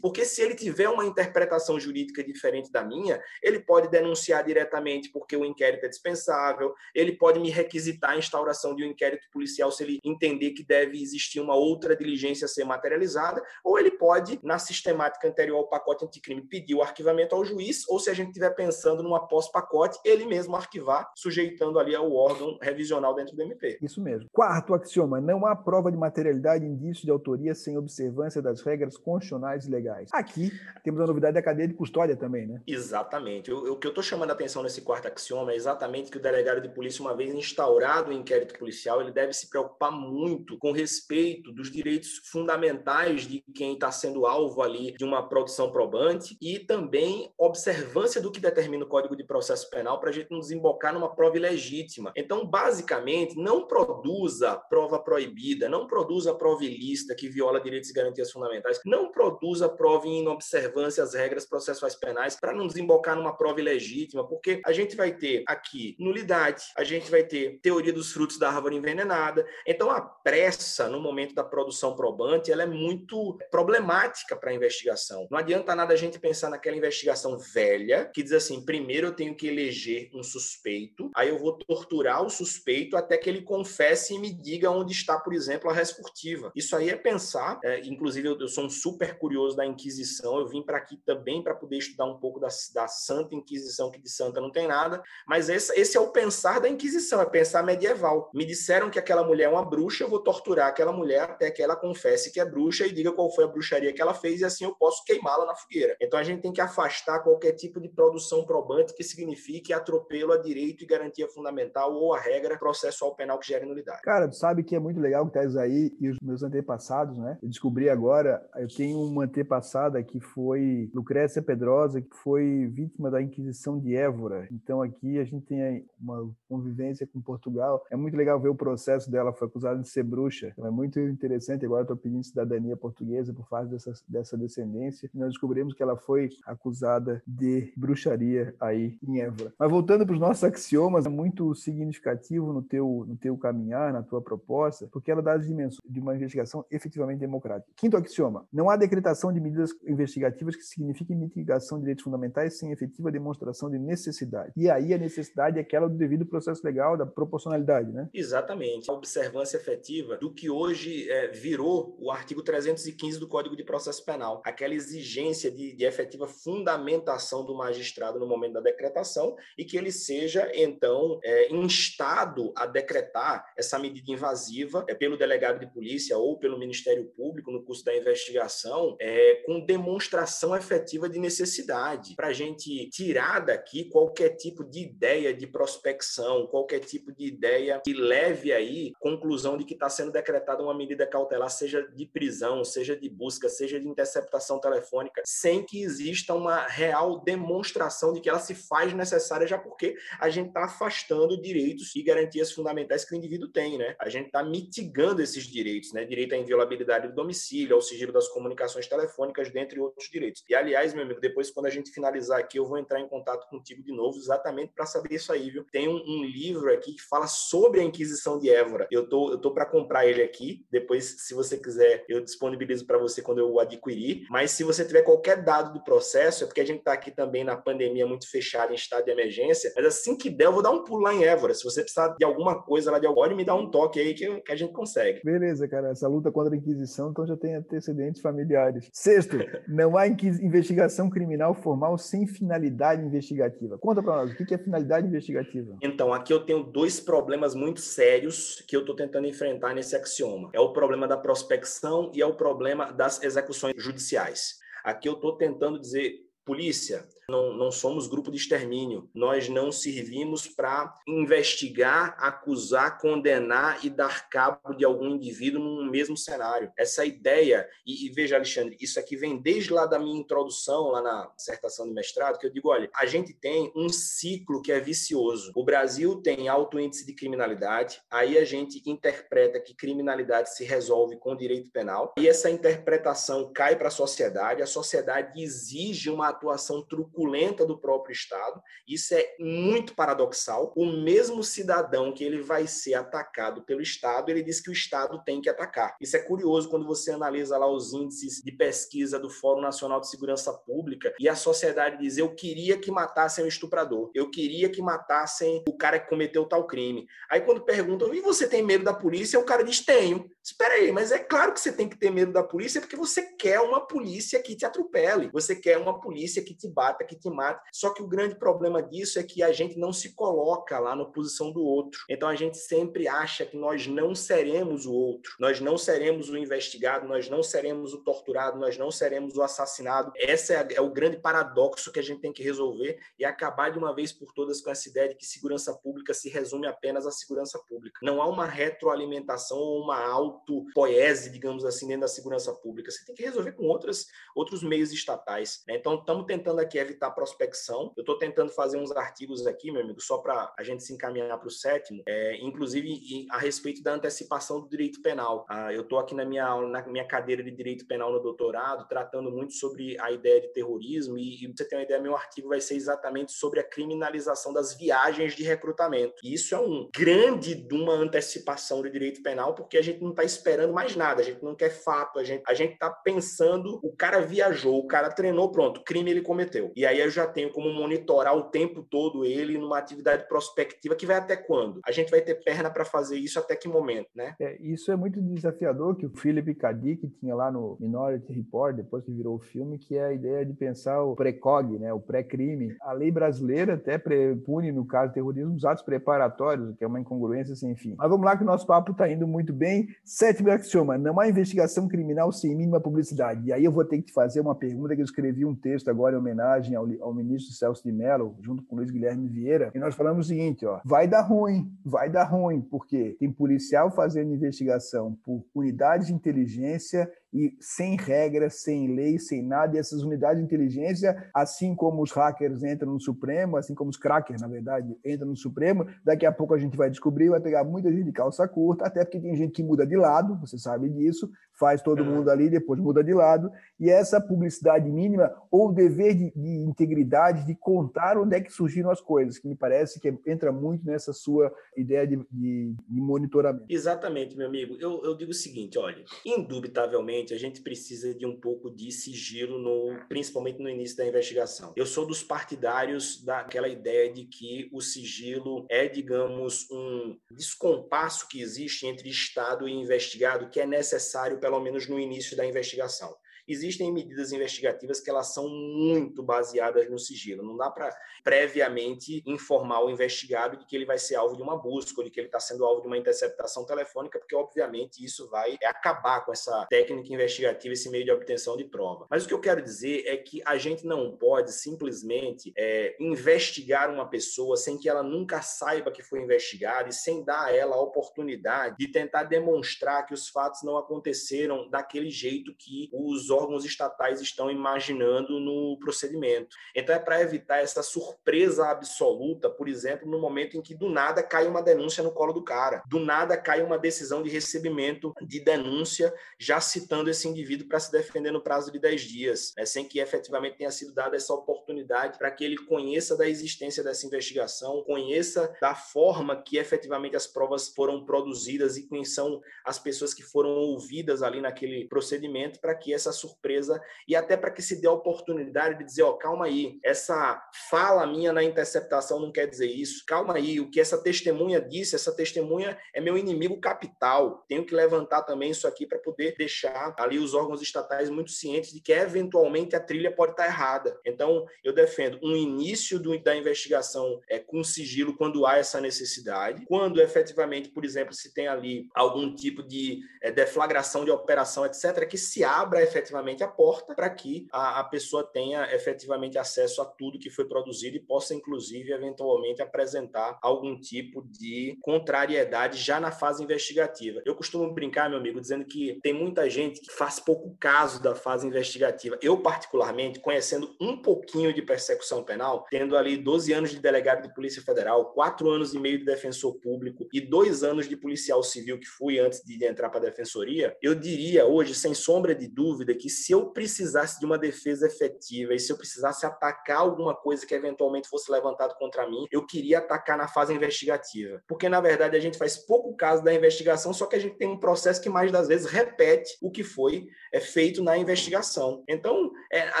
porque 0.00 0.24
se 0.24 0.42
ele 0.42 0.54
tiver 0.54 0.88
uma 0.88 1.04
interpretação 1.04 1.78
jurídica 1.78 2.22
diferente 2.22 2.70
da 2.70 2.82
minha, 2.84 3.22
ele 3.42 3.60
pode 3.60 3.88
denunciar 3.88 4.44
diretamente 4.44 5.10
porque 5.10 5.36
o 5.36 5.44
inquérito 5.44 5.84
é 5.86 5.88
dispensável, 5.88 6.74
ele 6.94 7.12
pode 7.12 7.38
me 7.40 7.50
requisitar 7.50 8.10
a 8.10 8.18
instauração 8.18 8.74
de 8.74 8.84
um 8.84 8.88
inquérito 8.88 9.28
policial 9.32 9.70
se 9.70 9.82
ele 9.82 9.98
entender 10.04 10.50
que 10.50 10.64
deve 10.64 11.00
existir 11.00 11.40
uma 11.40 11.54
outra 11.54 11.96
diligência 11.96 12.44
a 12.44 12.48
ser 12.48 12.64
materializada, 12.64 13.42
ou 13.64 13.78
ele 13.78 13.90
pode, 13.90 14.38
na 14.42 14.58
sistemática 14.58 15.28
anterior 15.28 15.58
ao 15.58 15.68
pacote 15.68 16.04
anticrime, 16.04 16.42
pedir 16.42 16.74
o 16.74 16.82
arquivamento 16.82 17.34
ao 17.34 17.44
juiz, 17.44 17.88
ou 17.88 17.98
se 17.98 18.10
a 18.10 18.14
gente 18.14 18.28
estiver 18.28 18.50
pensando 18.50 19.02
numa 19.02 19.26
pós-pacote, 19.26 19.98
ele 20.04 20.26
mesmo 20.26 20.56
arquivar, 20.56 21.10
sujeitando 21.14 21.78
ali 21.78 21.94
ao 21.94 22.12
órgão 22.12 22.58
revisional 22.60 23.14
dentro 23.14 23.34
do 23.34 23.42
MP. 23.42 23.78
Isso 23.80 24.00
mesmo. 24.00 24.28
Quarto 24.32 24.74
axioma: 24.74 25.20
não 25.20 25.46
há 25.46 25.54
prova 25.54 25.90
de 25.90 25.96
materialidade 25.96 26.64
indício 26.64 27.04
de 27.04 27.10
autoria 27.10 27.54
sem 27.54 27.76
observância 27.76 28.42
das 28.42 28.62
regras 28.62 28.96
constitucionais 28.96 29.66
legais. 29.70 30.08
Aqui 30.12 30.52
temos 30.82 31.00
a 31.00 31.06
novidade 31.06 31.34
da 31.34 31.42
cadeia 31.42 31.68
de 31.68 31.74
custódia 31.74 32.16
também, 32.16 32.46
né? 32.46 32.62
Exatamente. 32.66 33.52
O, 33.52 33.76
que 33.76 33.86
eu 33.86 33.90
estou 33.90 34.02
chamando 34.02 34.30
a 34.30 34.32
atenção 34.32 34.62
nesse 34.62 34.82
quarto 34.82 35.08
axioma 35.08 35.52
é 35.52 35.56
exatamente 35.56 36.10
que 36.10 36.16
o 36.16 36.22
delegado 36.22 36.60
de 36.60 36.68
polícia, 36.68 37.02
uma 37.02 37.16
vez 37.16 37.34
instaurado 37.34 38.10
o 38.10 38.12
inquérito 38.12 38.58
policial, 38.58 39.00
ele 39.00 39.12
deve 39.12 39.32
se 39.32 39.48
preocupar 39.48 39.90
muito 39.90 40.58
com 40.58 40.72
respeito 40.72 41.52
dos 41.52 41.70
direitos 41.70 42.20
fundamentais 42.30 43.22
de 43.22 43.42
quem 43.54 43.74
está 43.74 43.90
sendo 43.90 44.26
alvo 44.26 44.62
ali 44.62 44.92
de 44.92 45.04
uma 45.04 45.28
produção 45.28 45.70
probante 45.70 46.36
e 46.40 46.58
também 46.58 47.32
observância 47.38 48.20
do 48.20 48.30
que 48.30 48.40
determina 48.40 48.84
o 48.84 48.88
Código 48.88 49.16
de 49.16 49.24
Processo 49.24 49.68
Penal 49.70 50.00
para 50.00 50.10
a 50.10 50.12
gente 50.12 50.30
não 50.30 50.40
desembocar 50.40 50.92
numa 50.92 51.14
prova 51.14 51.36
ilegítima. 51.36 52.12
Então, 52.16 52.46
basicamente, 52.46 53.36
não 53.36 53.66
produza 53.66 54.56
prova 54.68 54.98
proibida, 54.98 55.68
não 55.68 55.86
produza 55.86 56.34
prova 56.34 56.64
ilícita 56.64 57.14
que 57.14 57.28
viola 57.28 57.60
direitos 57.60 57.90
e 57.90 57.92
garantias 57.92 58.30
fundamentais, 58.30 58.80
não 58.84 59.10
produza 59.10 59.59
prova 59.68 60.06
em 60.06 60.20
inobservância 60.20 61.02
às 61.02 61.14
regras 61.14 61.46
processuais 61.46 61.94
penais 61.94 62.36
para 62.36 62.52
não 62.52 62.66
desembocar 62.66 63.16
numa 63.16 63.36
prova 63.36 63.60
ilegítima, 63.60 64.26
porque 64.26 64.60
a 64.64 64.72
gente 64.72 64.96
vai 64.96 65.12
ter 65.12 65.44
aqui 65.46 65.96
nulidade, 65.98 66.64
a 66.76 66.84
gente 66.84 67.10
vai 67.10 67.22
ter 67.22 67.58
teoria 67.62 67.92
dos 67.92 68.12
frutos 68.12 68.38
da 68.38 68.50
árvore 68.50 68.76
envenenada. 68.76 69.46
Então, 69.66 69.90
a 69.90 70.00
pressa 70.00 70.88
no 70.88 71.00
momento 71.00 71.34
da 71.34 71.44
produção 71.44 71.94
probante, 71.94 72.50
ela 72.50 72.62
é 72.62 72.66
muito 72.66 73.38
problemática 73.50 74.36
para 74.36 74.50
a 74.50 74.54
investigação. 74.54 75.26
Não 75.30 75.38
adianta 75.38 75.74
nada 75.74 75.94
a 75.94 75.96
gente 75.96 76.18
pensar 76.18 76.50
naquela 76.50 76.76
investigação 76.76 77.38
velha, 77.38 78.10
que 78.12 78.22
diz 78.22 78.32
assim: 78.32 78.64
primeiro 78.64 79.08
eu 79.08 79.12
tenho 79.12 79.34
que 79.34 79.46
eleger 79.46 80.10
um 80.14 80.22
suspeito, 80.22 81.10
aí 81.14 81.28
eu 81.28 81.38
vou 81.38 81.52
torturar 81.52 82.22
o 82.24 82.30
suspeito 82.30 82.96
até 82.96 83.16
que 83.16 83.28
ele 83.28 83.42
confesse 83.42 84.14
e 84.14 84.18
me 84.18 84.32
diga 84.32 84.70
onde 84.70 84.92
está, 84.92 85.18
por 85.18 85.32
exemplo, 85.32 85.70
a 85.70 85.72
res 85.72 85.90
furtiva. 85.92 86.52
Isso 86.54 86.76
aí 86.76 86.90
é 86.90 86.96
pensar, 86.96 87.58
é, 87.62 87.80
inclusive 87.80 88.28
eu, 88.28 88.38
eu, 88.38 88.48
sou 88.48 88.64
um 88.64 88.70
super 88.70 89.18
curioso 89.18 89.49
da 89.54 89.66
Inquisição, 89.66 90.38
eu 90.38 90.48
vim 90.48 90.62
para 90.62 90.78
aqui 90.78 90.96
também 90.96 91.42
para 91.42 91.54
poder 91.54 91.78
estudar 91.78 92.04
um 92.06 92.18
pouco 92.18 92.40
da, 92.40 92.48
da 92.74 92.88
Santa 92.88 93.34
Inquisição, 93.34 93.90
que 93.90 94.00
de 94.00 94.10
santa 94.10 94.40
não 94.40 94.50
tem 94.50 94.66
nada, 94.66 95.02
mas 95.26 95.48
esse, 95.48 95.72
esse 95.78 95.96
é 95.96 96.00
o 96.00 96.12
pensar 96.12 96.60
da 96.60 96.68
Inquisição, 96.68 97.20
é 97.20 97.26
pensar 97.26 97.62
medieval. 97.62 98.30
Me 98.34 98.44
disseram 98.44 98.90
que 98.90 98.98
aquela 98.98 99.24
mulher 99.24 99.44
é 99.44 99.48
uma 99.48 99.64
bruxa, 99.64 100.04
eu 100.04 100.08
vou 100.08 100.20
torturar 100.20 100.68
aquela 100.68 100.92
mulher 100.92 101.22
até 101.22 101.50
que 101.50 101.62
ela 101.62 101.76
confesse 101.76 102.32
que 102.32 102.40
é 102.40 102.44
bruxa 102.44 102.86
e 102.86 102.92
diga 102.92 103.12
qual 103.12 103.32
foi 103.34 103.44
a 103.44 103.48
bruxaria 103.48 103.92
que 103.92 104.00
ela 104.00 104.14
fez, 104.14 104.40
e 104.40 104.44
assim 104.44 104.64
eu 104.64 104.74
posso 104.74 105.04
queimá-la 105.04 105.46
na 105.46 105.54
fogueira. 105.54 105.96
Então 106.00 106.18
a 106.18 106.22
gente 106.22 106.42
tem 106.42 106.52
que 106.52 106.60
afastar 106.60 107.20
qualquer 107.20 107.52
tipo 107.52 107.80
de 107.80 107.88
produção 107.88 108.44
probante 108.44 108.94
que 108.94 109.02
signifique 109.02 109.72
atropelo 109.72 110.32
a 110.32 110.38
direito 110.38 110.84
e 110.84 110.86
garantia 110.86 111.28
fundamental 111.28 111.94
ou 111.94 112.14
a 112.14 112.20
regra 112.20 112.58
processual 112.58 113.14
penal 113.14 113.38
que 113.38 113.48
gere 113.48 113.66
nulidade. 113.66 114.02
Cara, 114.02 114.28
tu 114.28 114.36
sabe 114.36 114.62
que 114.62 114.74
é 114.74 114.78
muito 114.78 115.00
legal 115.00 115.26
que 115.26 115.32
tá 115.32 115.40
aí 115.60 115.96
e 116.00 116.08
os 116.08 116.18
meus 116.22 116.42
antepassados, 116.42 117.16
né? 117.16 117.38
Eu 117.42 117.48
descobri 117.48 117.88
agora, 117.88 118.44
eu 118.56 118.68
tenho 118.68 119.00
uma 119.00 119.26
antepassada 119.40 120.02
que 120.02 120.20
foi 120.20 120.90
Lucrécia 120.94 121.42
Pedrosa, 121.42 122.00
que 122.00 122.16
foi 122.16 122.66
vítima 122.66 123.10
da 123.10 123.22
Inquisição 123.22 123.78
de 123.78 123.96
Évora. 123.96 124.46
Então 124.52 124.82
aqui 124.82 125.18
a 125.18 125.24
gente 125.24 125.46
tem 125.46 125.84
uma 125.98 126.30
convivência 126.48 127.06
com 127.06 127.20
Portugal. 127.20 127.84
É 127.90 127.96
muito 127.96 128.16
legal 128.16 128.38
ver 128.40 128.48
o 128.48 128.54
processo 128.54 129.10
dela, 129.10 129.32
foi 129.32 129.48
acusada 129.48 129.80
de 129.80 129.88
ser 129.88 130.02
bruxa. 130.02 130.48
Então, 130.52 130.66
é 130.66 130.70
muito 130.70 130.98
interessante. 131.00 131.64
Agora 131.64 131.82
estou 131.82 131.96
pedindo 131.96 132.24
cidadania 132.24 132.76
portuguesa 132.76 133.32
por 133.32 133.48
parte 133.48 133.70
dessa, 133.70 133.92
dessa 134.08 134.36
descendência. 134.36 135.10
E 135.14 135.18
nós 135.18 135.30
descobrimos 135.30 135.74
que 135.74 135.82
ela 135.82 135.96
foi 135.96 136.30
acusada 136.44 137.22
de 137.26 137.72
bruxaria 137.76 138.54
aí 138.60 138.98
em 139.02 139.20
Évora. 139.20 139.52
Mas 139.58 139.70
voltando 139.70 140.04
para 140.04 140.14
os 140.14 140.20
nossos 140.20 140.44
axiomas, 140.44 141.06
é 141.06 141.08
muito 141.08 141.54
significativo 141.54 142.52
no 142.52 142.62
teu, 142.62 143.04
no 143.06 143.16
teu 143.16 143.36
caminhar, 143.36 143.92
na 143.92 144.02
tua 144.02 144.20
proposta, 144.20 144.88
porque 144.92 145.10
ela 145.10 145.22
dá 145.22 145.32
as 145.34 145.46
dimensões 145.46 145.80
de 145.88 146.00
uma 146.00 146.14
investigação 146.14 146.64
efetivamente 146.70 147.20
democrática. 147.20 147.72
Quinto 147.76 147.96
axioma: 147.96 148.46
não 148.52 148.68
há 148.68 148.76
decretação 148.76 149.29
de 149.32 149.40
medidas 149.40 149.70
investigativas 149.86 150.56
que 150.56 150.62
signifiquem 150.62 151.16
mitigação 151.16 151.78
de 151.78 151.82
direitos 151.82 152.04
fundamentais 152.04 152.58
sem 152.58 152.72
efetiva 152.72 153.10
demonstração 153.10 153.70
de 153.70 153.78
necessidade. 153.78 154.52
E 154.56 154.68
aí 154.68 154.92
a 154.92 154.98
necessidade 154.98 155.58
é 155.58 155.62
aquela 155.62 155.88
do 155.88 155.96
devido 155.96 156.26
processo 156.26 156.64
legal, 156.64 156.96
da 156.96 157.06
proporcionalidade, 157.06 157.92
né? 157.92 158.08
Exatamente. 158.12 158.90
A 158.90 158.94
observância 158.94 159.56
efetiva 159.56 160.16
do 160.16 160.32
que 160.32 160.50
hoje 160.50 161.10
é, 161.10 161.28
virou 161.28 161.96
o 161.98 162.10
artigo 162.10 162.42
315 162.42 163.18
do 163.18 163.28
Código 163.28 163.56
de 163.56 163.64
Processo 163.64 164.04
Penal. 164.04 164.42
Aquela 164.44 164.74
exigência 164.74 165.50
de, 165.50 165.74
de 165.74 165.84
efetiva 165.84 166.26
fundamentação 166.26 167.44
do 167.44 167.54
magistrado 167.54 168.18
no 168.18 168.26
momento 168.26 168.54
da 168.54 168.60
decretação 168.60 169.36
e 169.56 169.64
que 169.64 169.76
ele 169.76 169.92
seja, 169.92 170.50
então, 170.54 171.18
é, 171.22 171.52
instado 171.52 172.52
a 172.56 172.66
decretar 172.66 173.44
essa 173.56 173.78
medida 173.78 174.10
invasiva 174.10 174.84
é, 174.88 174.94
pelo 174.94 175.16
delegado 175.16 175.58
de 175.58 175.66
polícia 175.66 176.16
ou 176.16 176.38
pelo 176.38 176.58
Ministério 176.58 177.04
Público 177.16 177.50
no 177.50 177.62
curso 177.64 177.84
da 177.84 177.96
investigação 177.96 178.96
é, 179.00 179.19
com 179.44 179.60
demonstração 179.60 180.56
efetiva 180.56 181.08
de 181.08 181.18
necessidade, 181.18 182.14
para 182.14 182.28
a 182.28 182.32
gente 182.32 182.88
tirar 182.90 183.40
daqui 183.40 183.84
qualquer 183.84 184.30
tipo 184.30 184.64
de 184.64 184.80
ideia 184.80 185.32
de 185.34 185.46
prospecção, 185.46 186.46
qualquer 186.46 186.80
tipo 186.80 187.12
de 187.12 187.26
ideia 187.26 187.80
que 187.84 187.92
leve 187.92 188.52
aí 188.52 188.92
conclusão 188.98 189.56
de 189.56 189.64
que 189.64 189.74
está 189.74 189.88
sendo 189.88 190.12
decretada 190.12 190.62
uma 190.62 190.74
medida 190.74 191.06
cautelar, 191.06 191.50
seja 191.50 191.82
de 191.82 192.06
prisão, 192.06 192.64
seja 192.64 192.96
de 192.96 193.08
busca, 193.08 193.48
seja 193.48 193.80
de 193.80 193.88
interceptação 193.88 194.60
telefônica, 194.60 195.22
sem 195.24 195.64
que 195.64 195.82
exista 195.82 196.34
uma 196.34 196.66
real 196.66 197.20
demonstração 197.20 198.12
de 198.12 198.20
que 198.20 198.28
ela 198.28 198.38
se 198.38 198.54
faz 198.54 198.92
necessária, 198.92 199.46
já 199.46 199.58
porque 199.58 199.96
a 200.18 200.28
gente 200.30 200.48
está 200.48 200.64
afastando 200.64 201.40
direitos 201.40 201.94
e 201.94 202.02
garantias 202.02 202.52
fundamentais 202.52 203.04
que 203.04 203.14
o 203.14 203.16
indivíduo 203.16 203.48
tem, 203.48 203.78
né? 203.78 203.94
A 203.98 204.08
gente 204.08 204.26
está 204.26 204.42
mitigando 204.42 205.22
esses 205.22 205.44
direitos, 205.44 205.92
né? 205.92 206.04
Direito 206.04 206.34
à 206.34 206.38
inviolabilidade 206.38 207.08
do 207.08 207.14
domicílio, 207.14 207.74
ao 207.74 207.82
sigilo 207.82 208.12
das 208.12 208.28
comunicações 208.28 208.86
telefônicas, 208.86 209.09
dentre 209.52 209.80
outros 209.80 210.08
direitos. 210.10 210.44
E, 210.48 210.54
aliás, 210.54 210.92
meu 210.92 211.04
amigo, 211.04 211.20
depois, 211.20 211.50
quando 211.50 211.66
a 211.66 211.70
gente 211.70 211.90
finalizar 211.90 212.38
aqui, 212.38 212.58
eu 212.58 212.66
vou 212.66 212.78
entrar 212.78 213.00
em 213.00 213.08
contato 213.08 213.48
contigo 213.48 213.82
de 213.82 213.92
novo, 213.92 214.18
exatamente 214.18 214.72
para 214.74 214.86
saber 214.86 215.14
isso 215.14 215.32
aí, 215.32 215.50
viu? 215.50 215.64
Tem 215.70 215.88
um, 215.88 215.96
um, 215.96 216.24
livro 216.24 216.72
aqui 216.72 216.94
que 216.94 217.02
fala 217.02 217.26
sobre 217.26 217.80
a 217.80 217.84
Inquisição 217.84 218.38
de 218.38 218.50
Évora. 218.50 218.86
Eu 218.90 219.08
tô, 219.08 219.32
eu 219.32 219.38
tô 219.38 219.52
para 219.52 219.66
comprar 219.66 220.06
ele 220.06 220.22
aqui. 220.22 220.64
Depois, 220.70 221.16
se 221.26 221.34
você 221.34 221.56
quiser, 221.56 222.04
eu 222.08 222.20
disponibilizo 222.20 222.86
para 222.86 222.98
você 222.98 223.22
quando 223.22 223.38
eu 223.38 223.50
o 223.50 223.60
adquirir. 223.60 224.26
Mas 224.30 224.50
se 224.52 224.64
você 224.64 224.84
tiver 224.84 225.02
qualquer 225.02 225.42
dado 225.42 225.72
do 225.72 225.84
processo, 225.84 226.44
é 226.44 226.46
porque 226.46 226.60
a 226.60 226.66
gente 226.66 226.80
está 226.80 226.92
aqui 226.92 227.10
também 227.10 227.44
na 227.44 227.56
pandemia 227.56 228.06
muito 228.06 228.28
fechada, 228.30 228.72
em 228.72 228.76
estado 228.76 229.04
de 229.04 229.10
emergência. 229.10 229.72
Mas 229.74 229.86
assim 229.86 230.16
que 230.16 230.30
der, 230.30 230.46
eu 230.46 230.52
vou 230.52 230.62
dar 230.62 230.70
um 230.70 230.84
pulo 230.84 231.02
lá 231.02 231.14
em 231.14 231.24
Évora. 231.24 231.54
Se 231.54 231.64
você 231.64 231.82
precisar 231.82 232.08
de 232.16 232.24
alguma 232.24 232.62
coisa 232.62 232.90
lá 232.90 232.98
de 232.98 233.06
pode 233.30 233.34
me 233.34 233.44
dar 233.44 233.54
um 233.54 233.70
toque 233.70 234.00
aí 234.00 234.14
que, 234.14 234.40
que 234.40 234.52
a 234.52 234.56
gente 234.56 234.72
consegue. 234.72 235.20
Beleza, 235.22 235.68
cara. 235.68 235.90
Essa 235.90 236.08
luta 236.08 236.30
contra 236.32 236.54
a 236.54 236.56
Inquisição, 236.56 237.10
então 237.10 237.26
já 237.26 237.36
tem 237.36 237.54
antecedentes 237.54 238.20
familiares. 238.20 238.88
Sexto, 239.00 239.38
não 239.66 239.96
há 239.96 240.06
investigação 240.06 241.08
criminal 241.08 241.54
formal 241.54 241.96
sem 241.96 242.26
finalidade 242.26 243.02
investigativa. 243.02 243.78
Conta 243.78 244.02
para 244.02 244.16
nós, 244.16 244.30
o 244.30 244.36
que 244.36 244.52
é 244.52 244.58
finalidade 244.58 245.06
investigativa? 245.06 245.74
Então, 245.80 246.12
aqui 246.12 246.34
eu 246.34 246.44
tenho 246.44 246.62
dois 246.62 247.00
problemas 247.00 247.54
muito 247.54 247.80
sérios 247.80 248.62
que 248.68 248.76
eu 248.76 248.80
estou 248.80 248.94
tentando 248.94 249.26
enfrentar 249.26 249.74
nesse 249.74 249.96
axioma. 249.96 250.50
É 250.52 250.60
o 250.60 250.74
problema 250.74 251.08
da 251.08 251.16
prospecção 251.16 252.12
e 252.14 252.20
é 252.20 252.26
o 252.26 252.34
problema 252.34 252.92
das 252.92 253.22
execuções 253.22 253.72
judiciais. 253.82 254.58
Aqui 254.84 255.08
eu 255.08 255.14
estou 255.14 255.34
tentando 255.34 255.80
dizer, 255.80 256.16
polícia, 256.44 257.08
não, 257.30 257.56
não 257.56 257.70
somos 257.70 258.08
grupo 258.08 258.30
de 258.30 258.36
extermínio. 258.36 259.08
Nós 259.14 259.48
não 259.48 259.70
servimos 259.70 260.46
para 260.46 260.94
investigar, 261.06 262.16
acusar, 262.18 262.98
condenar 262.98 263.84
e 263.84 263.88
dar 263.88 264.28
cabo 264.28 264.74
de 264.74 264.84
algum 264.84 265.10
indivíduo 265.10 265.62
num 265.62 265.88
mesmo 265.88 266.16
cenário. 266.16 266.72
Essa 266.76 267.04
ideia, 267.04 267.68
e, 267.86 268.06
e, 268.06 268.10
veja, 268.10 268.36
Alexandre, 268.36 268.76
isso 268.80 268.98
aqui 268.98 269.16
vem 269.16 269.40
desde 269.40 269.72
lá 269.72 269.86
da 269.86 269.98
minha 269.98 270.18
introdução, 270.18 270.88
lá 270.88 271.00
na 271.00 271.30
dissertação 271.36 271.86
de 271.86 271.92
mestrado, 271.92 272.38
que 272.38 272.46
eu 272.46 272.52
digo: 272.52 272.68
olha, 272.68 272.90
a 272.94 273.06
gente 273.06 273.32
tem 273.32 273.72
um 273.76 273.88
ciclo 273.88 274.60
que 274.60 274.72
é 274.72 274.80
vicioso. 274.80 275.52
O 275.54 275.64
Brasil 275.64 276.20
tem 276.20 276.48
alto 276.48 276.80
índice 276.80 277.06
de 277.06 277.14
criminalidade, 277.14 278.02
aí 278.10 278.36
a 278.36 278.44
gente 278.44 278.82
interpreta 278.84 279.60
que 279.60 279.74
criminalidade 279.74 280.54
se 280.54 280.64
resolve 280.64 281.16
com 281.16 281.36
direito 281.36 281.70
penal, 281.70 282.12
e 282.18 282.28
essa 282.28 282.50
interpretação 282.50 283.52
cai 283.52 283.76
para 283.76 283.88
a 283.88 283.92
sociedade, 283.92 284.62
a 284.62 284.66
sociedade 284.66 285.40
exige 285.40 286.10
uma 286.10 286.28
atuação 286.28 286.82
truculenta 286.82 287.19
truculenta 287.20 287.66
do 287.66 287.78
próprio 287.78 288.12
Estado. 288.12 288.60
Isso 288.88 289.14
é 289.14 289.34
muito 289.38 289.94
paradoxal. 289.94 290.72
O 290.74 290.86
mesmo 290.86 291.44
cidadão 291.44 292.12
que 292.12 292.24
ele 292.24 292.40
vai 292.40 292.66
ser 292.66 292.94
atacado 292.94 293.62
pelo 293.62 293.82
Estado, 293.82 294.30
ele 294.30 294.42
diz 294.42 294.60
que 294.60 294.70
o 294.70 294.72
Estado 294.72 295.22
tem 295.22 295.40
que 295.40 295.50
atacar. 295.50 295.96
Isso 296.00 296.16
é 296.16 296.20
curioso 296.20 296.70
quando 296.70 296.86
você 296.86 297.12
analisa 297.12 297.58
lá 297.58 297.70
os 297.70 297.92
índices 297.92 298.42
de 298.42 298.52
pesquisa 298.52 299.18
do 299.18 299.28
Fórum 299.28 299.60
Nacional 299.60 300.00
de 300.00 300.08
Segurança 300.08 300.52
Pública 300.52 301.12
e 301.20 301.28
a 301.28 301.34
sociedade 301.34 301.98
diz: 301.98 302.16
eu 302.16 302.34
queria 302.34 302.78
que 302.78 302.90
matassem 302.90 303.44
o 303.44 303.48
estuprador, 303.48 304.10
eu 304.14 304.30
queria 304.30 304.70
que 304.70 304.80
matassem 304.80 305.62
o 305.68 305.76
cara 305.76 305.98
que 305.98 306.08
cometeu 306.08 306.46
tal 306.46 306.66
crime. 306.66 307.06
Aí 307.30 307.40
quando 307.42 307.60
perguntam, 307.60 308.14
e 308.14 308.20
você 308.20 308.48
tem 308.48 308.62
medo 308.62 308.84
da 308.84 308.94
polícia? 308.94 309.38
O 309.38 309.44
cara 309.44 309.62
diz: 309.62 309.84
tenho. 309.84 310.30
Espera 310.42 310.74
aí, 310.74 310.90
mas 310.90 311.12
é 311.12 311.18
claro 311.18 311.52
que 311.52 311.60
você 311.60 311.70
tem 311.70 311.88
que 311.88 311.98
ter 311.98 312.10
medo 312.10 312.32
da 312.32 312.42
polícia 312.42 312.80
porque 312.80 312.96
você 312.96 313.22
quer 313.36 313.60
uma 313.60 313.86
polícia 313.86 314.42
que 314.42 314.56
te 314.56 314.64
atropele, 314.64 315.28
você 315.30 315.54
quer 315.54 315.76
uma 315.76 316.00
polícia 316.00 316.42
que 316.42 316.54
te 316.54 316.66
bata, 316.68 317.04
que 317.10 317.18
te 317.18 317.28
mata. 317.28 317.60
Só 317.72 317.90
que 317.90 318.02
o 318.02 318.06
grande 318.06 318.36
problema 318.36 318.82
disso 318.82 319.18
é 319.18 319.22
que 319.22 319.42
a 319.42 319.52
gente 319.52 319.76
não 319.78 319.92
se 319.92 320.14
coloca 320.14 320.78
lá 320.78 320.94
na 320.94 321.04
posição 321.04 321.50
do 321.52 321.62
outro. 321.62 322.00
Então 322.08 322.28
a 322.28 322.36
gente 322.36 322.56
sempre 322.56 323.08
acha 323.08 323.44
que 323.44 323.56
nós 323.56 323.86
não 323.86 324.14
seremos 324.14 324.86
o 324.86 324.92
outro, 324.92 325.34
nós 325.38 325.60
não 325.60 325.76
seremos 325.76 326.28
o 326.28 326.36
investigado, 326.36 327.06
nós 327.06 327.28
não 327.28 327.42
seremos 327.42 327.92
o 327.92 328.02
torturado, 328.02 328.58
nós 328.58 328.78
não 328.78 328.90
seremos 328.90 329.36
o 329.36 329.42
assassinado. 329.42 330.12
Esse 330.14 330.54
é, 330.54 330.66
é 330.74 330.80
o 330.80 330.90
grande 330.90 331.18
paradoxo 331.18 331.92
que 331.92 331.98
a 331.98 332.02
gente 332.02 332.20
tem 332.20 332.32
que 332.32 332.42
resolver 332.42 332.98
e 333.18 333.24
acabar 333.24 333.70
de 333.70 333.78
uma 333.78 333.94
vez 333.94 334.12
por 334.12 334.32
todas 334.32 334.60
com 334.60 334.70
essa 334.70 334.88
ideia 334.88 335.08
de 335.08 335.16
que 335.16 335.26
segurança 335.26 335.74
pública 335.74 336.14
se 336.14 336.28
resume 336.28 336.66
apenas 336.66 337.06
à 337.06 337.10
segurança 337.10 337.58
pública. 337.68 337.98
Não 338.02 338.20
há 338.22 338.28
uma 338.28 338.46
retroalimentação 338.46 339.58
ou 339.58 339.82
uma 339.82 339.98
autopoese, 339.98 341.30
digamos 341.30 341.64
assim, 341.64 341.86
dentro 341.86 342.02
da 342.02 342.08
segurança 342.08 342.52
pública. 342.52 342.90
Você 342.90 343.04
tem 343.04 343.14
que 343.14 343.22
resolver 343.22 343.52
com 343.52 343.64
outras, 343.64 344.06
outros 344.34 344.62
meios 344.62 344.92
estatais. 344.92 345.62
Né? 345.66 345.76
Então, 345.76 345.94
estamos 345.94 346.26
tentando 346.26 346.60
aqui 346.60 346.78
evitar 346.78 346.99
a 347.08 347.10
prospecção. 347.10 347.92
Eu 347.96 348.02
estou 348.02 348.18
tentando 348.18 348.50
fazer 348.50 348.78
uns 348.78 348.90
artigos 348.92 349.46
aqui, 349.46 349.70
meu 349.70 349.82
amigo, 349.82 350.00
só 350.00 350.18
para 350.18 350.52
a 350.58 350.62
gente 350.62 350.82
se 350.82 350.92
encaminhar 350.92 351.38
para 351.38 351.48
o 351.48 351.50
sétimo, 351.50 352.02
é, 352.06 352.36
inclusive 352.40 353.26
a 353.30 353.38
respeito 353.38 353.82
da 353.82 353.94
antecipação 353.94 354.60
do 354.60 354.68
direito 354.68 355.02
penal. 355.02 355.44
Ah, 355.48 355.72
eu 355.72 355.82
estou 355.82 355.98
aqui 355.98 356.14
na 356.14 356.24
minha, 356.24 356.54
na 356.62 356.86
minha 356.86 357.06
cadeira 357.06 357.42
de 357.42 357.50
direito 357.50 357.86
penal 357.86 358.12
no 358.12 358.20
doutorado, 358.20 358.86
tratando 358.88 359.30
muito 359.30 359.52
sobre 359.54 359.98
a 360.00 360.10
ideia 360.10 360.40
de 360.40 360.52
terrorismo, 360.52 361.18
e, 361.18 361.44
e 361.44 361.46
você 361.46 361.64
tem 361.64 361.78
uma 361.78 361.84
ideia, 361.84 362.00
meu 362.00 362.14
artigo 362.14 362.48
vai 362.48 362.60
ser 362.60 362.76
exatamente 362.76 363.32
sobre 363.32 363.60
a 363.60 363.64
criminalização 363.64 364.52
das 364.52 364.74
viagens 364.74 365.34
de 365.34 365.42
recrutamento. 365.42 366.14
E 366.22 366.34
isso 366.34 366.54
é 366.54 366.58
um 366.58 366.88
grande 366.94 367.54
de 367.54 367.74
uma 367.74 367.94
antecipação 367.94 368.82
do 368.82 368.90
direito 368.90 369.22
penal, 369.22 369.54
porque 369.54 369.76
a 369.76 369.82
gente 369.82 370.00
não 370.00 370.10
está 370.10 370.24
esperando 370.24 370.72
mais 370.72 370.96
nada, 370.96 371.20
a 371.20 371.24
gente 371.24 371.42
não 371.42 371.54
quer 371.54 371.70
fato, 371.70 372.18
a 372.18 372.24
gente 372.24 372.42
a 372.46 372.52
está 372.52 372.90
pensando, 372.90 373.80
o 373.82 373.94
cara 373.94 374.20
viajou, 374.20 374.78
o 374.78 374.86
cara 374.86 375.10
treinou, 375.10 375.50
pronto, 375.50 375.82
crime 375.82 376.10
ele 376.10 376.22
cometeu. 376.22 376.72
E 376.80 376.86
aí 376.86 376.98
eu 376.98 377.10
já 377.10 377.26
tenho 377.26 377.52
como 377.52 377.70
monitorar 377.74 378.34
o 378.34 378.44
tempo 378.44 378.82
todo 378.82 379.22
ele 379.22 379.58
numa 379.58 379.76
atividade 379.76 380.26
prospectiva 380.26 380.96
que 380.96 381.04
vai 381.04 381.16
até 381.16 381.36
quando? 381.36 381.80
A 381.84 381.92
gente 381.92 382.10
vai 382.10 382.22
ter 382.22 382.36
perna 382.36 382.70
para 382.70 382.86
fazer 382.86 383.18
isso 383.18 383.38
até 383.38 383.54
que 383.54 383.68
momento, 383.68 384.08
né? 384.14 384.34
É, 384.40 384.56
isso 384.62 384.90
é 384.90 384.96
muito 384.96 385.20
desafiador 385.20 385.94
que 385.94 386.06
o 386.06 386.10
Philip 386.10 386.54
K. 386.54 386.72
tinha 387.20 387.34
lá 387.34 387.50
no 387.50 387.76
Minority 387.78 388.32
Report, 388.32 388.74
depois 388.74 389.04
que 389.04 389.12
virou 389.12 389.36
o 389.36 389.38
filme, 389.38 389.76
que 389.76 389.94
é 389.94 390.06
a 390.06 390.12
ideia 390.14 390.46
de 390.46 390.54
pensar 390.54 391.02
o 391.02 391.14
pré-cog, 391.14 391.78
né, 391.78 391.92
o 391.92 392.00
pré-crime. 392.00 392.74
A 392.80 392.94
lei 392.94 393.10
brasileira 393.10 393.74
até 393.74 393.98
pune, 394.46 394.72
no 394.72 394.86
caso 394.86 395.08
de 395.08 395.14
terrorismo, 395.16 395.54
os 395.54 395.66
atos 395.66 395.84
preparatórios, 395.84 396.74
que 396.78 396.84
é 396.84 396.86
uma 396.86 396.98
incongruência 396.98 397.54
sem 397.54 397.76
fim. 397.76 397.94
Mas 397.98 398.08
vamos 398.08 398.24
lá 398.24 398.38
que 398.38 398.42
o 398.42 398.46
nosso 398.46 398.66
papo 398.66 398.92
está 398.92 399.06
indo 399.06 399.26
muito 399.26 399.52
bem. 399.52 399.86
Sétimo 400.02 400.50
axioma, 400.50 400.96
não 400.96 401.20
há 401.20 401.28
investigação 401.28 401.86
criminal 401.86 402.32
sem 402.32 402.54
mínima 402.54 402.80
publicidade. 402.80 403.48
E 403.48 403.52
aí 403.52 403.66
eu 403.66 403.70
vou 403.70 403.84
ter 403.84 403.98
que 403.98 404.04
te 404.04 404.12
fazer 404.14 404.40
uma 404.40 404.54
pergunta 404.54 404.94
que 404.94 405.02
eu 405.02 405.04
escrevi 405.04 405.44
um 405.44 405.54
texto 405.54 405.90
agora 405.90 406.16
em 406.16 406.18
homenagem 406.18 406.69
ao, 406.74 406.86
ao 407.00 407.14
ministro 407.14 407.54
Celso 407.54 407.82
de 407.82 407.92
Mello, 407.92 408.36
junto 408.40 408.62
com 408.64 408.74
o 408.74 408.78
Luiz 408.78 408.90
Guilherme 408.90 409.28
Vieira, 409.28 409.70
e 409.74 409.78
nós 409.78 409.94
falamos 409.94 410.26
o 410.26 410.28
seguinte, 410.28 410.64
ó, 410.66 410.80
vai 410.84 411.06
dar 411.06 411.22
ruim, 411.22 411.72
vai 411.84 412.10
dar 412.10 412.24
ruim, 412.24 412.60
porque 412.60 413.16
tem 413.18 413.30
policial 413.30 413.90
fazendo 413.90 414.32
investigação 414.32 415.16
por 415.24 415.44
unidades 415.54 416.08
de 416.08 416.14
inteligência 416.14 417.10
e 417.32 417.56
sem 417.60 417.96
regras, 417.96 418.62
sem 418.62 418.94
lei, 418.94 419.18
sem 419.18 419.42
nada, 419.42 419.76
e 419.76 419.78
essas 419.78 420.02
unidades 420.02 420.38
de 420.38 420.44
inteligência, 420.44 421.30
assim 421.34 421.74
como 421.74 422.02
os 422.02 422.10
hackers 422.12 422.62
entram 422.62 422.92
no 422.92 423.00
Supremo, 423.00 423.56
assim 423.56 423.74
como 423.74 423.90
os 423.90 423.96
crackers, 423.96 424.40
na 424.40 424.48
verdade, 424.48 424.96
entram 425.04 425.28
no 425.28 425.36
Supremo, 425.36 425.86
daqui 426.04 426.26
a 426.26 426.32
pouco 426.32 426.54
a 426.54 426.58
gente 426.58 426.76
vai 426.76 426.90
descobrir, 426.90 427.28
vai 427.28 427.40
pegar 427.40 427.64
muita 427.64 427.90
gente 427.90 428.04
de 428.04 428.12
calça 428.12 428.46
curta, 428.48 428.86
até 428.86 429.04
porque 429.04 429.20
tem 429.20 429.36
gente 429.36 429.52
que 429.52 429.62
muda 429.62 429.86
de 429.86 429.96
lado, 429.96 430.38
você 430.40 430.58
sabe 430.58 430.88
disso, 430.88 431.30
faz 431.58 431.82
todo 431.82 432.04
mundo 432.04 432.30
ali, 432.30 432.48
depois 432.48 432.80
muda 432.80 433.04
de 433.04 433.12
lado, 433.12 433.50
e 433.78 433.90
essa 433.90 434.20
publicidade 434.20 434.90
mínima, 434.90 435.30
ou 435.50 435.68
o 435.68 435.72
dever 435.72 436.14
de, 436.14 436.32
de 436.34 436.64
integridade, 436.64 437.46
de 437.46 437.54
contar 437.54 438.16
onde 438.16 438.34
é 438.34 438.40
que 438.40 438.50
surgiram 438.50 438.90
as 438.90 439.00
coisas, 439.00 439.38
que 439.38 439.46
me 439.46 439.54
parece 439.54 440.00
que 440.00 440.12
entra 440.26 440.50
muito 440.50 440.84
nessa 440.86 441.12
sua 441.12 441.52
ideia 441.76 442.06
de, 442.06 442.16
de, 442.30 442.74
de 442.88 443.00
monitoramento. 443.00 443.66
Exatamente, 443.68 444.36
meu 444.36 444.46
amigo. 444.46 444.76
Eu, 444.80 445.04
eu 445.04 445.14
digo 445.14 445.32
o 445.32 445.34
seguinte, 445.34 445.78
olha, 445.78 446.02
indubitavelmente, 446.24 447.19
a 447.34 447.38
gente 447.38 447.60
precisa 447.60 448.14
de 448.14 448.26
um 448.26 448.38
pouco 448.38 448.70
de 448.70 448.90
sigilo, 448.90 449.58
no, 449.58 449.98
principalmente 450.08 450.58
no 450.60 450.68
início 450.68 450.96
da 450.96 451.06
investigação. 451.06 451.72
Eu 451.76 451.86
sou 451.86 452.06
dos 452.06 452.22
partidários 452.22 453.22
daquela 453.22 453.68
ideia 453.68 454.12
de 454.12 454.24
que 454.24 454.68
o 454.72 454.80
sigilo 454.80 455.66
é, 455.68 455.88
digamos, 455.88 456.66
um 456.70 457.16
descompasso 457.30 458.28
que 458.28 458.40
existe 458.40 458.86
entre 458.86 459.08
Estado 459.08 459.68
e 459.68 459.72
investigado 459.72 460.48
que 460.50 460.60
é 460.60 460.66
necessário, 460.66 461.38
pelo 461.38 461.60
menos 461.60 461.86
no 461.86 461.98
início 461.98 462.36
da 462.36 462.46
investigação 462.46 463.14
existem 463.50 463.92
medidas 463.92 464.32
investigativas 464.32 465.00
que 465.00 465.10
elas 465.10 465.32
são 465.32 465.48
muito 465.48 466.22
baseadas 466.22 466.88
no 466.90 466.98
sigilo. 466.98 467.42
Não 467.42 467.56
dá 467.56 467.70
para 467.70 467.90
previamente 468.22 469.22
informar 469.26 469.84
o 469.84 469.90
investigado 469.90 470.56
de 470.56 470.66
que 470.66 470.76
ele 470.76 470.84
vai 470.84 470.98
ser 470.98 471.16
alvo 471.16 471.36
de 471.36 471.42
uma 471.42 471.56
busca, 471.56 472.00
ou 472.00 472.04
de 472.04 472.10
que 472.10 472.20
ele 472.20 472.28
está 472.28 472.40
sendo 472.40 472.64
alvo 472.64 472.82
de 472.82 472.86
uma 472.86 472.98
interceptação 472.98 473.64
telefônica, 473.64 474.18
porque 474.18 474.34
obviamente 474.34 475.04
isso 475.04 475.28
vai 475.28 475.56
acabar 475.64 476.24
com 476.24 476.32
essa 476.32 476.66
técnica 476.68 477.12
investigativa, 477.12 477.72
esse 477.72 477.90
meio 477.90 478.04
de 478.04 478.10
obtenção 478.10 478.56
de 478.56 478.64
prova. 478.64 479.06
Mas 479.10 479.24
o 479.24 479.28
que 479.28 479.34
eu 479.34 479.40
quero 479.40 479.62
dizer 479.62 480.04
é 480.06 480.16
que 480.16 480.42
a 480.44 480.56
gente 480.56 480.86
não 480.86 481.16
pode 481.16 481.52
simplesmente 481.52 482.52
é, 482.56 482.96
investigar 483.00 483.90
uma 483.90 484.08
pessoa 484.08 484.56
sem 484.56 484.78
que 484.78 484.88
ela 484.88 485.02
nunca 485.02 485.42
saiba 485.42 485.90
que 485.90 486.02
foi 486.02 486.20
investigada 486.20 486.88
e 486.88 486.92
sem 486.92 487.24
dar 487.24 487.46
a 487.46 487.54
ela 487.54 487.76
a 487.76 487.80
oportunidade 487.80 488.76
de 488.78 488.88
tentar 488.88 489.24
demonstrar 489.24 490.06
que 490.06 490.14
os 490.14 490.28
fatos 490.28 490.62
não 490.62 490.76
aconteceram 490.76 491.68
daquele 491.68 492.10
jeito 492.10 492.54
que 492.54 492.88
os 492.92 493.30
órgãos 493.30 493.39
estatais 493.64 494.20
estão 494.20 494.50
imaginando 494.50 495.38
no 495.40 495.78
procedimento. 495.78 496.56
Então, 496.74 496.94
é 496.94 496.98
para 496.98 497.20
evitar 497.20 497.58
essa 497.58 497.82
surpresa 497.82 498.68
absoluta, 498.68 499.48
por 499.48 499.68
exemplo, 499.68 500.08
no 500.08 500.18
momento 500.18 500.56
em 500.56 500.62
que 500.62 500.74
do 500.74 500.88
nada 500.88 501.22
cai 501.22 501.46
uma 501.46 501.62
denúncia 501.62 502.02
no 502.02 502.12
colo 502.12 502.32
do 502.32 502.42
cara, 502.42 502.82
do 502.86 502.98
nada 502.98 503.36
cai 503.36 503.62
uma 503.62 503.78
decisão 503.78 504.22
de 504.22 504.30
recebimento 504.30 505.12
de 505.22 505.40
denúncia, 505.40 506.12
já 506.38 506.60
citando 506.60 507.10
esse 507.10 507.28
indivíduo 507.28 507.68
para 507.68 507.80
se 507.80 507.90
defender 507.90 508.30
no 508.30 508.42
prazo 508.42 508.70
de 508.70 508.78
10 508.78 509.00
dias, 509.02 509.52
né, 509.56 509.64
sem 509.64 509.86
que 509.86 510.00
efetivamente 510.00 510.58
tenha 510.58 510.70
sido 510.70 510.92
dada 510.92 511.16
essa 511.16 511.32
oportunidade 511.32 512.18
para 512.18 512.30
que 512.30 512.44
ele 512.44 512.56
conheça 512.56 513.16
da 513.16 513.28
existência 513.28 513.82
dessa 513.82 514.06
investigação, 514.06 514.82
conheça 514.84 515.54
da 515.60 515.74
forma 515.74 516.40
que 516.42 516.56
efetivamente 516.56 517.16
as 517.16 517.26
provas 517.26 517.68
foram 517.68 518.04
produzidas 518.04 518.76
e 518.76 518.86
quem 518.88 519.04
são 519.04 519.40
as 519.64 519.78
pessoas 519.78 520.14
que 520.14 520.22
foram 520.22 520.50
ouvidas 520.50 521.22
ali 521.22 521.40
naquele 521.40 521.86
procedimento, 521.86 522.60
para 522.60 522.74
que 522.74 522.92
essa 522.92 523.12
surpresa 523.20 523.80
e 524.06 524.16
até 524.16 524.36
para 524.36 524.50
que 524.50 524.62
se 524.62 524.80
dê 524.80 524.86
a 524.86 524.92
oportunidade 524.92 525.78
de 525.78 525.84
dizer, 525.84 526.02
ó, 526.02 526.10
oh, 526.10 526.18
calma 526.18 526.46
aí, 526.46 526.78
essa 526.84 527.40
fala 527.68 528.06
minha 528.06 528.32
na 528.32 528.42
interceptação 528.42 529.20
não 529.20 529.32
quer 529.32 529.46
dizer 529.46 529.66
isso. 529.66 530.04
Calma 530.06 530.34
aí, 530.34 530.60
o 530.60 530.70
que 530.70 530.80
essa 530.80 530.98
testemunha 531.02 531.60
disse, 531.60 531.94
essa 531.94 532.14
testemunha 532.14 532.78
é 532.94 533.00
meu 533.00 533.16
inimigo 533.16 533.60
capital. 533.60 534.44
Tenho 534.48 534.64
que 534.64 534.74
levantar 534.74 535.22
também 535.22 535.50
isso 535.50 535.66
aqui 535.66 535.86
para 535.86 535.98
poder 535.98 536.34
deixar 536.36 536.94
ali 536.98 537.18
os 537.18 537.34
órgãos 537.34 537.62
estatais 537.62 538.08
muito 538.08 538.30
cientes 538.30 538.72
de 538.72 538.80
que 538.80 538.92
eventualmente 538.92 539.76
a 539.76 539.80
trilha 539.80 540.14
pode 540.14 540.32
estar 540.32 540.46
errada. 540.46 540.98
Então, 541.04 541.46
eu 541.62 541.72
defendo 541.72 542.18
um 542.22 542.34
início 542.36 542.98
do, 542.98 543.18
da 543.22 543.36
investigação 543.36 544.20
é, 544.28 544.38
com 544.38 544.62
sigilo 544.64 545.16
quando 545.16 545.46
há 545.46 545.58
essa 545.58 545.80
necessidade, 545.80 546.64
quando 546.66 547.00
efetivamente, 547.00 547.68
por 547.70 547.84
exemplo, 547.84 548.14
se 548.14 548.32
tem 548.32 548.48
ali 548.48 548.88
algum 548.94 549.34
tipo 549.34 549.62
de 549.62 550.00
é, 550.22 550.30
deflagração 550.30 551.04
de 551.04 551.10
operação, 551.10 551.66
etc., 551.66 552.06
que 552.08 552.18
se 552.18 552.44
abra 552.44 552.82
efetivamente 552.82 553.09
efetivamente 553.10 553.42
a 553.42 553.48
porta 553.48 553.94
para 553.94 554.08
que 554.08 554.46
a, 554.52 554.80
a, 554.80 554.84
pessoa 554.84 555.24
tenha 555.24 555.72
efetivamente 555.74 556.38
acesso 556.38 556.80
a 556.80 556.84
tudo 556.84 557.18
que 557.18 557.28
foi 557.28 557.44
produzido 557.44 557.96
e 557.96 558.00
possa, 558.00 558.34
inclusive, 558.34 558.92
eventualmente 558.92 559.60
apresentar 559.60 560.38
algum 560.40 560.78
tipo 560.78 561.22
de 561.22 561.76
contrariedade 561.82 562.78
já 562.78 563.00
na 563.00 563.10
fase 563.10 563.42
investigativa. 563.42 564.22
Eu 564.24 564.34
costumo 564.34 564.72
brincar, 564.72 565.10
meu 565.10 565.18
amigo, 565.18 565.40
dizendo 565.40 565.64
que 565.64 565.98
tem 566.02 566.12
muita 566.12 566.48
gente 566.48 566.80
que 566.80 566.92
faz 566.92 567.18
pouco 567.18 567.56
caso 567.58 568.02
da 568.02 568.14
fase 568.14 568.46
investigativa. 568.46 569.18
Eu, 569.20 569.38
particularmente, 569.38 570.20
conhecendo 570.20 570.74
um 570.80 570.96
pouquinho 570.96 571.52
de 571.52 571.62
persecução 571.62 572.22
penal, 572.22 572.64
tendo 572.70 572.96
ali 572.96 573.16
12 573.16 573.52
anos 573.52 573.70
de 573.70 573.80
delegado 573.80 574.22
de 574.22 574.34
Polícia 574.34 574.62
Federal, 574.62 575.12
4 575.12 575.48
anos 575.50 575.74
e 575.74 575.78
meio 575.78 575.98
de 575.98 576.04
defensor 576.04 576.54
público 576.60 577.08
e 577.12 577.20
2 577.20 577.64
anos 577.64 577.88
de 577.88 577.96
policial 577.96 578.42
civil 578.42 578.78
que 578.78 578.86
fui 578.86 579.18
antes 579.18 579.42
de 579.44 579.64
entrar 579.64 579.90
para 579.90 579.98
a 579.98 580.02
defensoria, 580.02 580.76
eu 580.80 580.94
diria 580.94 581.46
hoje, 581.46 581.74
sem 581.74 581.94
sombra 581.94 582.34
de 582.34 582.46
dúvida, 582.46 582.94
que 583.00 583.08
se 583.08 583.32
eu 583.32 583.46
precisasse 583.46 584.20
de 584.20 584.26
uma 584.26 584.38
defesa 584.38 584.86
efetiva 584.86 585.54
e 585.54 585.58
se 585.58 585.72
eu 585.72 585.76
precisasse 585.76 586.26
atacar 586.26 586.78
alguma 586.78 587.14
coisa 587.14 587.46
que 587.46 587.54
eventualmente 587.54 588.08
fosse 588.08 588.30
levantado 588.30 588.76
contra 588.78 589.08
mim, 589.08 589.26
eu 589.32 589.46
queria 589.46 589.78
atacar 589.78 590.18
na 590.18 590.28
fase 590.28 590.52
investigativa. 590.52 591.42
Porque, 591.48 591.68
na 591.68 591.80
verdade, 591.80 592.16
a 592.16 592.20
gente 592.20 592.36
faz 592.36 592.56
pouco 592.58 592.94
caso 592.94 593.24
da 593.24 593.32
investigação, 593.32 593.92
só 593.92 594.06
que 594.06 594.16
a 594.16 594.18
gente 594.18 594.36
tem 594.36 594.48
um 594.48 594.58
processo 594.58 595.00
que 595.00 595.08
mais 595.08 595.32
das 595.32 595.48
vezes 595.48 595.66
repete 595.66 596.36
o 596.42 596.50
que 596.50 596.62
foi 596.62 597.08
é, 597.32 597.40
feito 597.40 597.82
na 597.82 597.96
investigação. 597.96 598.84
Então, 598.88 599.30
é, 599.50 599.80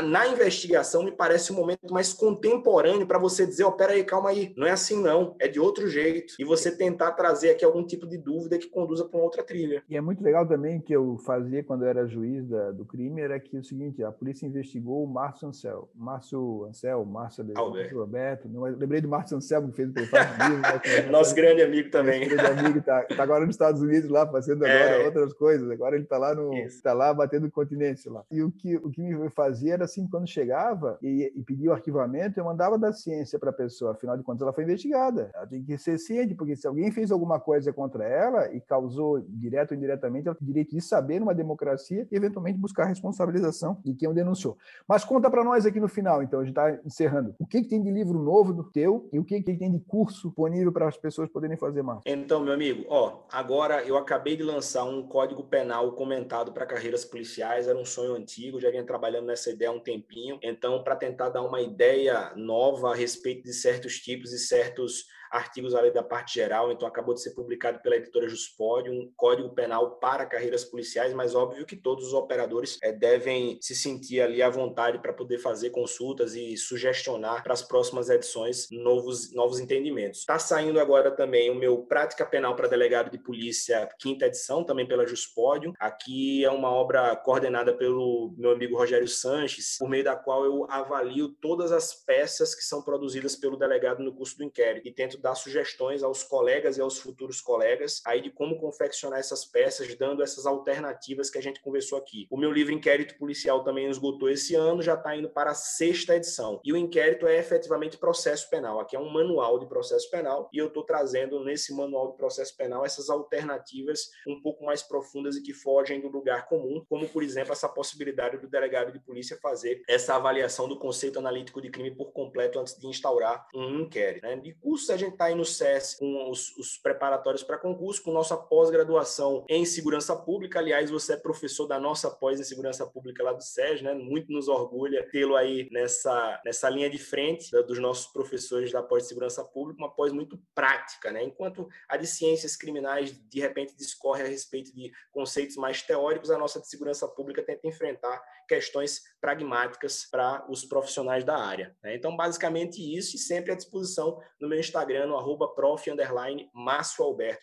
na 0.00 0.26
investigação, 0.28 1.02
me 1.02 1.12
parece 1.12 1.52
um 1.52 1.56
momento 1.56 1.92
mais 1.92 2.12
contemporâneo 2.12 3.06
para 3.06 3.18
você 3.18 3.46
dizer: 3.46 3.64
ó, 3.64 3.68
oh, 3.68 3.72
peraí, 3.72 4.02
calma 4.04 4.30
aí, 4.30 4.54
não 4.56 4.66
é 4.66 4.70
assim 4.70 5.00
não, 5.00 5.36
é 5.38 5.48
de 5.48 5.60
outro 5.60 5.88
jeito. 5.88 6.34
E 6.38 6.44
você 6.44 6.74
tentar 6.74 7.12
trazer 7.12 7.50
aqui 7.50 7.64
algum 7.64 7.84
tipo 7.84 8.06
de 8.06 8.16
dúvida 8.16 8.58
que 8.58 8.68
conduza 8.68 9.06
para 9.06 9.18
uma 9.18 9.24
outra 9.24 9.42
trilha. 9.42 9.82
E 9.88 9.96
é 9.96 10.00
muito 10.00 10.22
legal 10.22 10.46
também 10.46 10.80
que 10.80 10.94
eu 10.94 11.18
fazia 11.18 11.62
quando 11.62 11.82
eu 11.82 11.88
era 11.88 12.06
juiz 12.06 12.46
da, 12.48 12.70
do 12.70 12.84
crime, 12.84 13.09
era 13.18 13.38
que 13.40 13.56
o 13.56 13.64
seguinte, 13.64 14.02
a 14.02 14.12
polícia 14.12 14.46
investigou 14.46 15.04
o 15.04 15.06
Márcio 15.06 15.48
Ansel, 15.48 15.88
Márcio 15.94 16.66
Ansel, 16.66 17.04
Márcio 17.04 17.44
Alberto, 17.56 17.98
Roberto, 17.98 18.48
não, 18.48 18.62
lembrei 18.62 19.00
do 19.00 19.08
Márcio 19.08 19.36
Ansel 19.36 19.66
que 19.68 19.72
fez 19.72 19.90
o 19.90 19.98
livro. 19.98 20.16
Né, 20.16 21.10
Nosso 21.10 21.34
grande 21.34 21.62
amigo 21.62 21.90
também. 21.90 22.20
Nosso 22.20 22.36
grande 22.36 22.60
amigo, 22.60 22.78
está 22.78 23.02
tá 23.02 23.22
agora 23.22 23.46
nos 23.46 23.54
Estados 23.54 23.80
Unidos 23.80 24.08
lá, 24.08 24.26
fazendo 24.26 24.64
agora 24.64 25.02
é. 25.02 25.06
outras 25.06 25.32
coisas, 25.32 25.70
agora 25.70 25.94
ele 25.94 26.04
está 26.04 26.18
lá 26.18 26.34
no, 26.34 26.52
tá 26.82 26.92
lá 26.92 27.12
batendo 27.12 27.50
continente 27.50 28.08
lá. 28.08 28.24
E 28.30 28.42
o 28.42 28.50
que, 28.50 28.76
o 28.76 28.90
que 28.90 29.00
me 29.00 29.30
fazia 29.30 29.74
era 29.74 29.84
assim, 29.84 30.06
quando 30.06 30.26
chegava 30.26 30.98
e, 31.02 31.32
e 31.34 31.42
pedia 31.42 31.70
o 31.70 31.72
arquivamento, 31.72 32.38
eu 32.38 32.44
mandava 32.44 32.78
da 32.78 32.92
ciência 32.92 33.38
para 33.38 33.50
a 33.50 33.54
pessoa, 33.54 33.92
afinal 33.92 34.16
de 34.16 34.22
contas 34.22 34.42
ela 34.42 34.52
foi 34.52 34.64
investigada, 34.64 35.30
ela 35.34 35.46
tem 35.46 35.62
que 35.62 35.76
ser 35.78 35.98
ciente, 35.98 36.34
porque 36.34 36.56
se 36.56 36.66
alguém 36.66 36.90
fez 36.90 37.10
alguma 37.10 37.40
coisa 37.40 37.72
contra 37.72 38.04
ela 38.04 38.52
e 38.54 38.60
causou 38.60 39.20
direto 39.20 39.72
ou 39.72 39.76
indiretamente, 39.76 40.28
ela 40.28 40.36
tem 40.36 40.46
direito 40.46 40.74
de 40.74 40.80
saber 40.80 41.20
numa 41.20 41.34
democracia 41.34 42.06
e 42.10 42.16
eventualmente 42.16 42.58
buscar 42.58 42.84
responsabilização 43.00 43.80
de 43.84 43.94
quem 43.94 44.08
o 44.08 44.12
denunciou. 44.12 44.58
Mas 44.86 45.04
conta 45.04 45.30
para 45.30 45.42
nós 45.42 45.64
aqui 45.64 45.80
no 45.80 45.88
final, 45.88 46.22
então, 46.22 46.40
a 46.40 46.44
gente 46.44 46.52
está 46.52 46.78
encerrando. 46.84 47.34
O 47.38 47.46
que, 47.46 47.62
que, 47.62 47.68
tem 47.68 47.82
de 47.82 47.90
livro 47.90 48.22
novo 48.22 48.52
do 48.52 48.64
teu 48.64 49.08
e 49.12 49.18
o 49.18 49.24
que, 49.24 49.40
que 49.42 49.56
tem 49.56 49.70
de 49.70 49.80
curso 49.80 50.28
disponível 50.28 50.72
para 50.72 50.86
as 50.86 50.96
pessoas 50.96 51.30
poderem 51.30 51.56
fazer 51.56 51.82
mais? 51.82 52.00
Então, 52.04 52.40
meu 52.40 52.52
amigo, 52.52 52.84
ó, 52.88 53.24
agora 53.32 53.82
eu 53.82 53.96
acabei 53.96 54.36
de 54.36 54.42
lançar 54.42 54.84
um 54.84 55.06
código 55.06 55.42
penal 55.44 55.92
comentado 55.92 56.52
para 56.52 56.66
carreiras 56.66 57.04
policiais, 57.04 57.66
era 57.66 57.78
um 57.78 57.84
sonho 57.84 58.14
antigo, 58.14 58.60
já 58.60 58.70
vinha 58.70 58.84
trabalhando 58.84 59.26
nessa 59.26 59.50
ideia 59.50 59.70
há 59.70 59.74
um 59.74 59.80
tempinho. 59.80 60.38
Então, 60.42 60.82
para 60.82 60.96
tentar 60.96 61.30
dar 61.30 61.42
uma 61.42 61.60
ideia 61.60 62.32
nova 62.36 62.92
a 62.92 62.94
respeito 62.94 63.44
de 63.44 63.54
certos 63.54 63.98
tipos 63.98 64.32
e 64.32 64.38
certos 64.38 65.06
artigos 65.30 65.74
ali 65.74 65.90
da 65.92 66.02
parte 66.02 66.34
geral, 66.34 66.72
então 66.72 66.86
acabou 66.86 67.14
de 67.14 67.22
ser 67.22 67.30
publicado 67.30 67.80
pela 67.80 67.96
editora 67.96 68.28
Juspod 68.28 68.90
um 68.90 69.12
código 69.16 69.50
penal 69.54 69.96
para 69.98 70.26
carreiras 70.26 70.64
policiais, 70.64 71.12
mas 71.14 71.34
óbvio 71.34 71.66
que 71.66 71.76
todos 71.76 72.08
os 72.08 72.14
operadores 72.14 72.78
é, 72.82 72.92
devem 72.92 73.58
se 73.60 73.74
sentir 73.74 74.20
ali 74.20 74.42
à 74.42 74.50
vontade 74.50 74.98
para 74.98 75.12
poder 75.12 75.38
fazer 75.38 75.70
consultas 75.70 76.34
e 76.34 76.56
sugestionar 76.56 77.42
para 77.42 77.52
as 77.52 77.62
próximas 77.62 78.08
edições 78.08 78.68
novos, 78.70 79.32
novos 79.34 79.60
entendimentos. 79.60 80.20
Está 80.20 80.38
saindo 80.38 80.80
agora 80.80 81.10
também 81.10 81.50
o 81.50 81.54
meu 81.54 81.78
Prática 81.78 82.26
Penal 82.26 82.56
para 82.56 82.68
Delegado 82.68 83.10
de 83.10 83.18
Polícia, 83.18 83.88
quinta 83.98 84.26
edição, 84.26 84.64
também 84.64 84.86
pela 84.86 85.06
Juspódio. 85.06 85.72
Aqui 85.78 86.44
é 86.44 86.50
uma 86.50 86.70
obra 86.70 87.14
coordenada 87.16 87.74
pelo 87.74 88.34
meu 88.36 88.52
amigo 88.52 88.76
Rogério 88.76 89.08
Sanches, 89.08 89.76
por 89.78 89.88
meio 89.88 90.04
da 90.04 90.16
qual 90.16 90.44
eu 90.44 90.70
avalio 90.70 91.28
todas 91.28 91.72
as 91.72 91.94
peças 91.94 92.54
que 92.54 92.62
são 92.62 92.82
produzidas 92.82 93.36
pelo 93.36 93.56
delegado 93.56 94.02
no 94.02 94.14
curso 94.14 94.36
do 94.36 94.44
inquérito 94.44 94.88
e 94.88 94.92
tento 94.92 95.19
dar 95.20 95.34
sugestões 95.34 96.02
aos 96.02 96.22
colegas 96.22 96.76
e 96.76 96.80
aos 96.80 96.98
futuros 96.98 97.40
colegas 97.40 98.00
aí 98.04 98.20
de 98.20 98.30
como 98.30 98.58
confeccionar 98.58 99.18
essas 99.18 99.44
peças, 99.44 99.94
dando 99.94 100.22
essas 100.22 100.46
alternativas 100.46 101.30
que 101.30 101.38
a 101.38 101.42
gente 101.42 101.60
conversou 101.60 101.98
aqui. 101.98 102.26
O 102.30 102.36
meu 102.36 102.52
livro 102.52 102.72
Inquérito 102.72 103.16
Policial 103.18 103.62
também 103.62 103.88
esgotou 103.88 104.28
esse 104.28 104.54
ano, 104.54 104.82
já 104.82 104.94
está 104.94 105.16
indo 105.16 105.28
para 105.28 105.50
a 105.50 105.54
sexta 105.54 106.16
edição. 106.16 106.60
E 106.64 106.72
o 106.72 106.76
inquérito 106.76 107.26
é 107.26 107.38
efetivamente 107.38 107.98
processo 107.98 108.48
penal. 108.48 108.80
Aqui 108.80 108.96
é 108.96 109.00
um 109.00 109.10
manual 109.10 109.58
de 109.58 109.66
processo 109.66 110.10
penal 110.10 110.48
e 110.52 110.58
eu 110.58 110.68
estou 110.68 110.84
trazendo 110.84 111.44
nesse 111.44 111.74
manual 111.74 112.10
de 112.10 112.16
processo 112.16 112.56
penal 112.56 112.84
essas 112.84 113.10
alternativas 113.10 114.10
um 114.26 114.40
pouco 114.40 114.64
mais 114.64 114.82
profundas 114.82 115.36
e 115.36 115.42
que 115.42 115.52
fogem 115.52 116.00
do 116.00 116.08
lugar 116.08 116.46
comum, 116.48 116.84
como 116.88 117.08
por 117.08 117.22
exemplo 117.22 117.52
essa 117.52 117.68
possibilidade 117.68 118.38
do 118.38 118.48
delegado 118.48 118.92
de 118.92 118.98
polícia 118.98 119.38
fazer 119.40 119.82
essa 119.88 120.14
avaliação 120.14 120.68
do 120.68 120.78
conceito 120.78 121.18
analítico 121.18 121.60
de 121.60 121.70
crime 121.70 121.90
por 121.90 122.12
completo 122.12 122.58
antes 122.58 122.78
de 122.78 122.86
instaurar 122.86 123.46
um 123.54 123.80
inquérito. 123.80 124.22
Né? 124.22 124.36
De 124.36 124.54
curso 124.54 124.92
a 124.92 124.96
gente 124.96 125.09
está 125.10 125.26
aí 125.26 125.34
no 125.34 125.44
SES 125.44 125.96
com 125.98 126.30
os, 126.30 126.56
os 126.56 126.78
preparatórios 126.78 127.42
para 127.42 127.58
concurso, 127.58 128.02
com 128.02 128.12
nossa 128.12 128.36
pós-graduação 128.36 129.44
em 129.48 129.64
segurança 129.64 130.16
pública. 130.16 130.58
Aliás, 130.58 130.90
você 130.90 131.14
é 131.14 131.16
professor 131.16 131.66
da 131.66 131.78
nossa 131.78 132.10
pós 132.10 132.40
em 132.40 132.44
segurança 132.44 132.86
pública 132.86 133.22
lá 133.22 133.32
do 133.32 133.42
SES, 133.42 133.82
né? 133.82 133.94
Muito 133.94 134.32
nos 134.32 134.48
orgulha 134.48 135.06
tê-lo 135.10 135.36
aí 135.36 135.68
nessa, 135.70 136.40
nessa 136.44 136.68
linha 136.68 136.88
de 136.88 136.98
frente 136.98 137.50
dos 137.62 137.78
nossos 137.78 138.06
professores 138.12 138.72
da 138.72 138.82
pós 138.82 139.04
de 139.04 139.08
segurança 139.08 139.44
pública, 139.44 139.82
uma 139.82 139.94
pós 139.94 140.12
muito 140.12 140.40
prática, 140.54 141.10
né? 141.10 141.22
Enquanto 141.22 141.68
a 141.88 141.96
de 141.96 142.06
ciências 142.06 142.56
criminais 142.56 143.12
de 143.12 143.40
repente 143.40 143.76
discorre 143.76 144.22
a 144.22 144.26
respeito 144.26 144.74
de 144.74 144.90
conceitos 145.12 145.56
mais 145.56 145.82
teóricos, 145.82 146.30
a 146.30 146.38
nossa 146.38 146.60
de 146.60 146.68
segurança 146.68 147.06
pública 147.06 147.42
tenta 147.42 147.66
enfrentar 147.66 148.22
questões 148.50 149.00
pragmáticas 149.20 150.08
para 150.10 150.44
os 150.50 150.64
profissionais 150.64 151.22
da 151.22 151.38
área. 151.38 151.72
Né? 151.80 151.94
Então, 151.94 152.16
basicamente 152.16 152.82
isso, 152.82 153.14
e 153.14 153.18
sempre 153.18 153.52
à 153.52 153.54
disposição 153.54 154.20
no 154.40 154.48
meu 154.48 154.58
Instagram, 154.58 155.06
no 155.06 155.16
arroba 155.16 155.54
prof, 155.54 155.88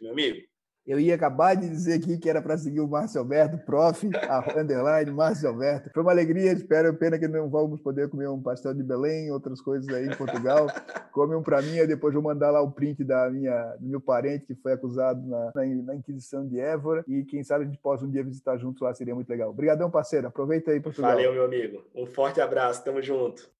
meu 0.02 0.12
amigo. 0.12 0.46
Eu 0.88 1.02
ia 1.02 1.16
acabar 1.16 1.54
de 1.54 1.68
dizer 1.68 1.96
aqui 1.96 2.18
que 2.18 2.30
era 2.30 2.42
para 2.42 2.58
seguir 2.58 2.80
o 2.80 2.88
Márcio 2.88 3.20
Alberto, 3.20 3.58
prof, 3.58 4.10
a 4.30 4.58
underline, 4.58 5.12
Márcio 5.12 5.50
Alberto. 5.50 5.90
Foi 5.94 6.02
uma 6.02 6.14
alegria, 6.14 6.54
espero, 6.54 6.94
pena 6.94 7.20
que 7.20 7.28
não 7.28 7.50
vamos 7.50 7.82
poder 7.82 8.08
comer 8.08 8.30
um 8.30 8.42
pastel 8.42 8.74
de 8.74 8.82
Belém, 8.82 9.30
outras 9.30 9.60
coisas 9.60 9.94
aí 9.94 10.08
em 10.08 10.16
Portugal. 10.16 10.68
Come 11.12 11.36
um 11.36 11.44
para 11.44 11.62
mim, 11.62 11.76
e 11.76 11.86
depois 11.86 12.14
vou 12.14 12.24
mandar 12.24 12.52
lá 12.52 12.62
o 12.62 12.72
print 12.72 13.04
da 13.04 13.30
minha, 13.30 13.76
do 13.78 13.86
meu 13.86 14.00
parente 14.00 14.46
que 14.46 14.56
foi 14.56 14.72
acusado 14.72 15.28
na, 15.28 15.52
na, 15.54 15.66
na, 15.66 15.96
Inquisição 15.96 16.48
de 16.48 16.58
Évora. 16.58 17.04
E 17.06 17.26
quem 17.26 17.44
sabe 17.44 17.66
a 17.66 17.68
gente 17.68 17.80
possa 17.80 18.06
um 18.06 18.10
dia 18.10 18.24
visitar 18.24 18.56
juntos 18.56 18.82
lá, 18.82 18.94
seria 18.94 19.14
muito 19.14 19.28
legal. 19.28 19.50
Obrigadão, 19.50 19.92
parceiro. 19.92 20.28
Aproveita 20.28 20.72
aí, 20.72 20.80
Portugal. 20.80 21.12
Valeu, 21.12 21.34
meu 21.34 21.44
amigo. 21.44 21.84
Um 21.94 22.06
forte 22.06 22.40
abraço, 22.40 22.82
tamo 22.86 23.02
junto. 23.02 23.52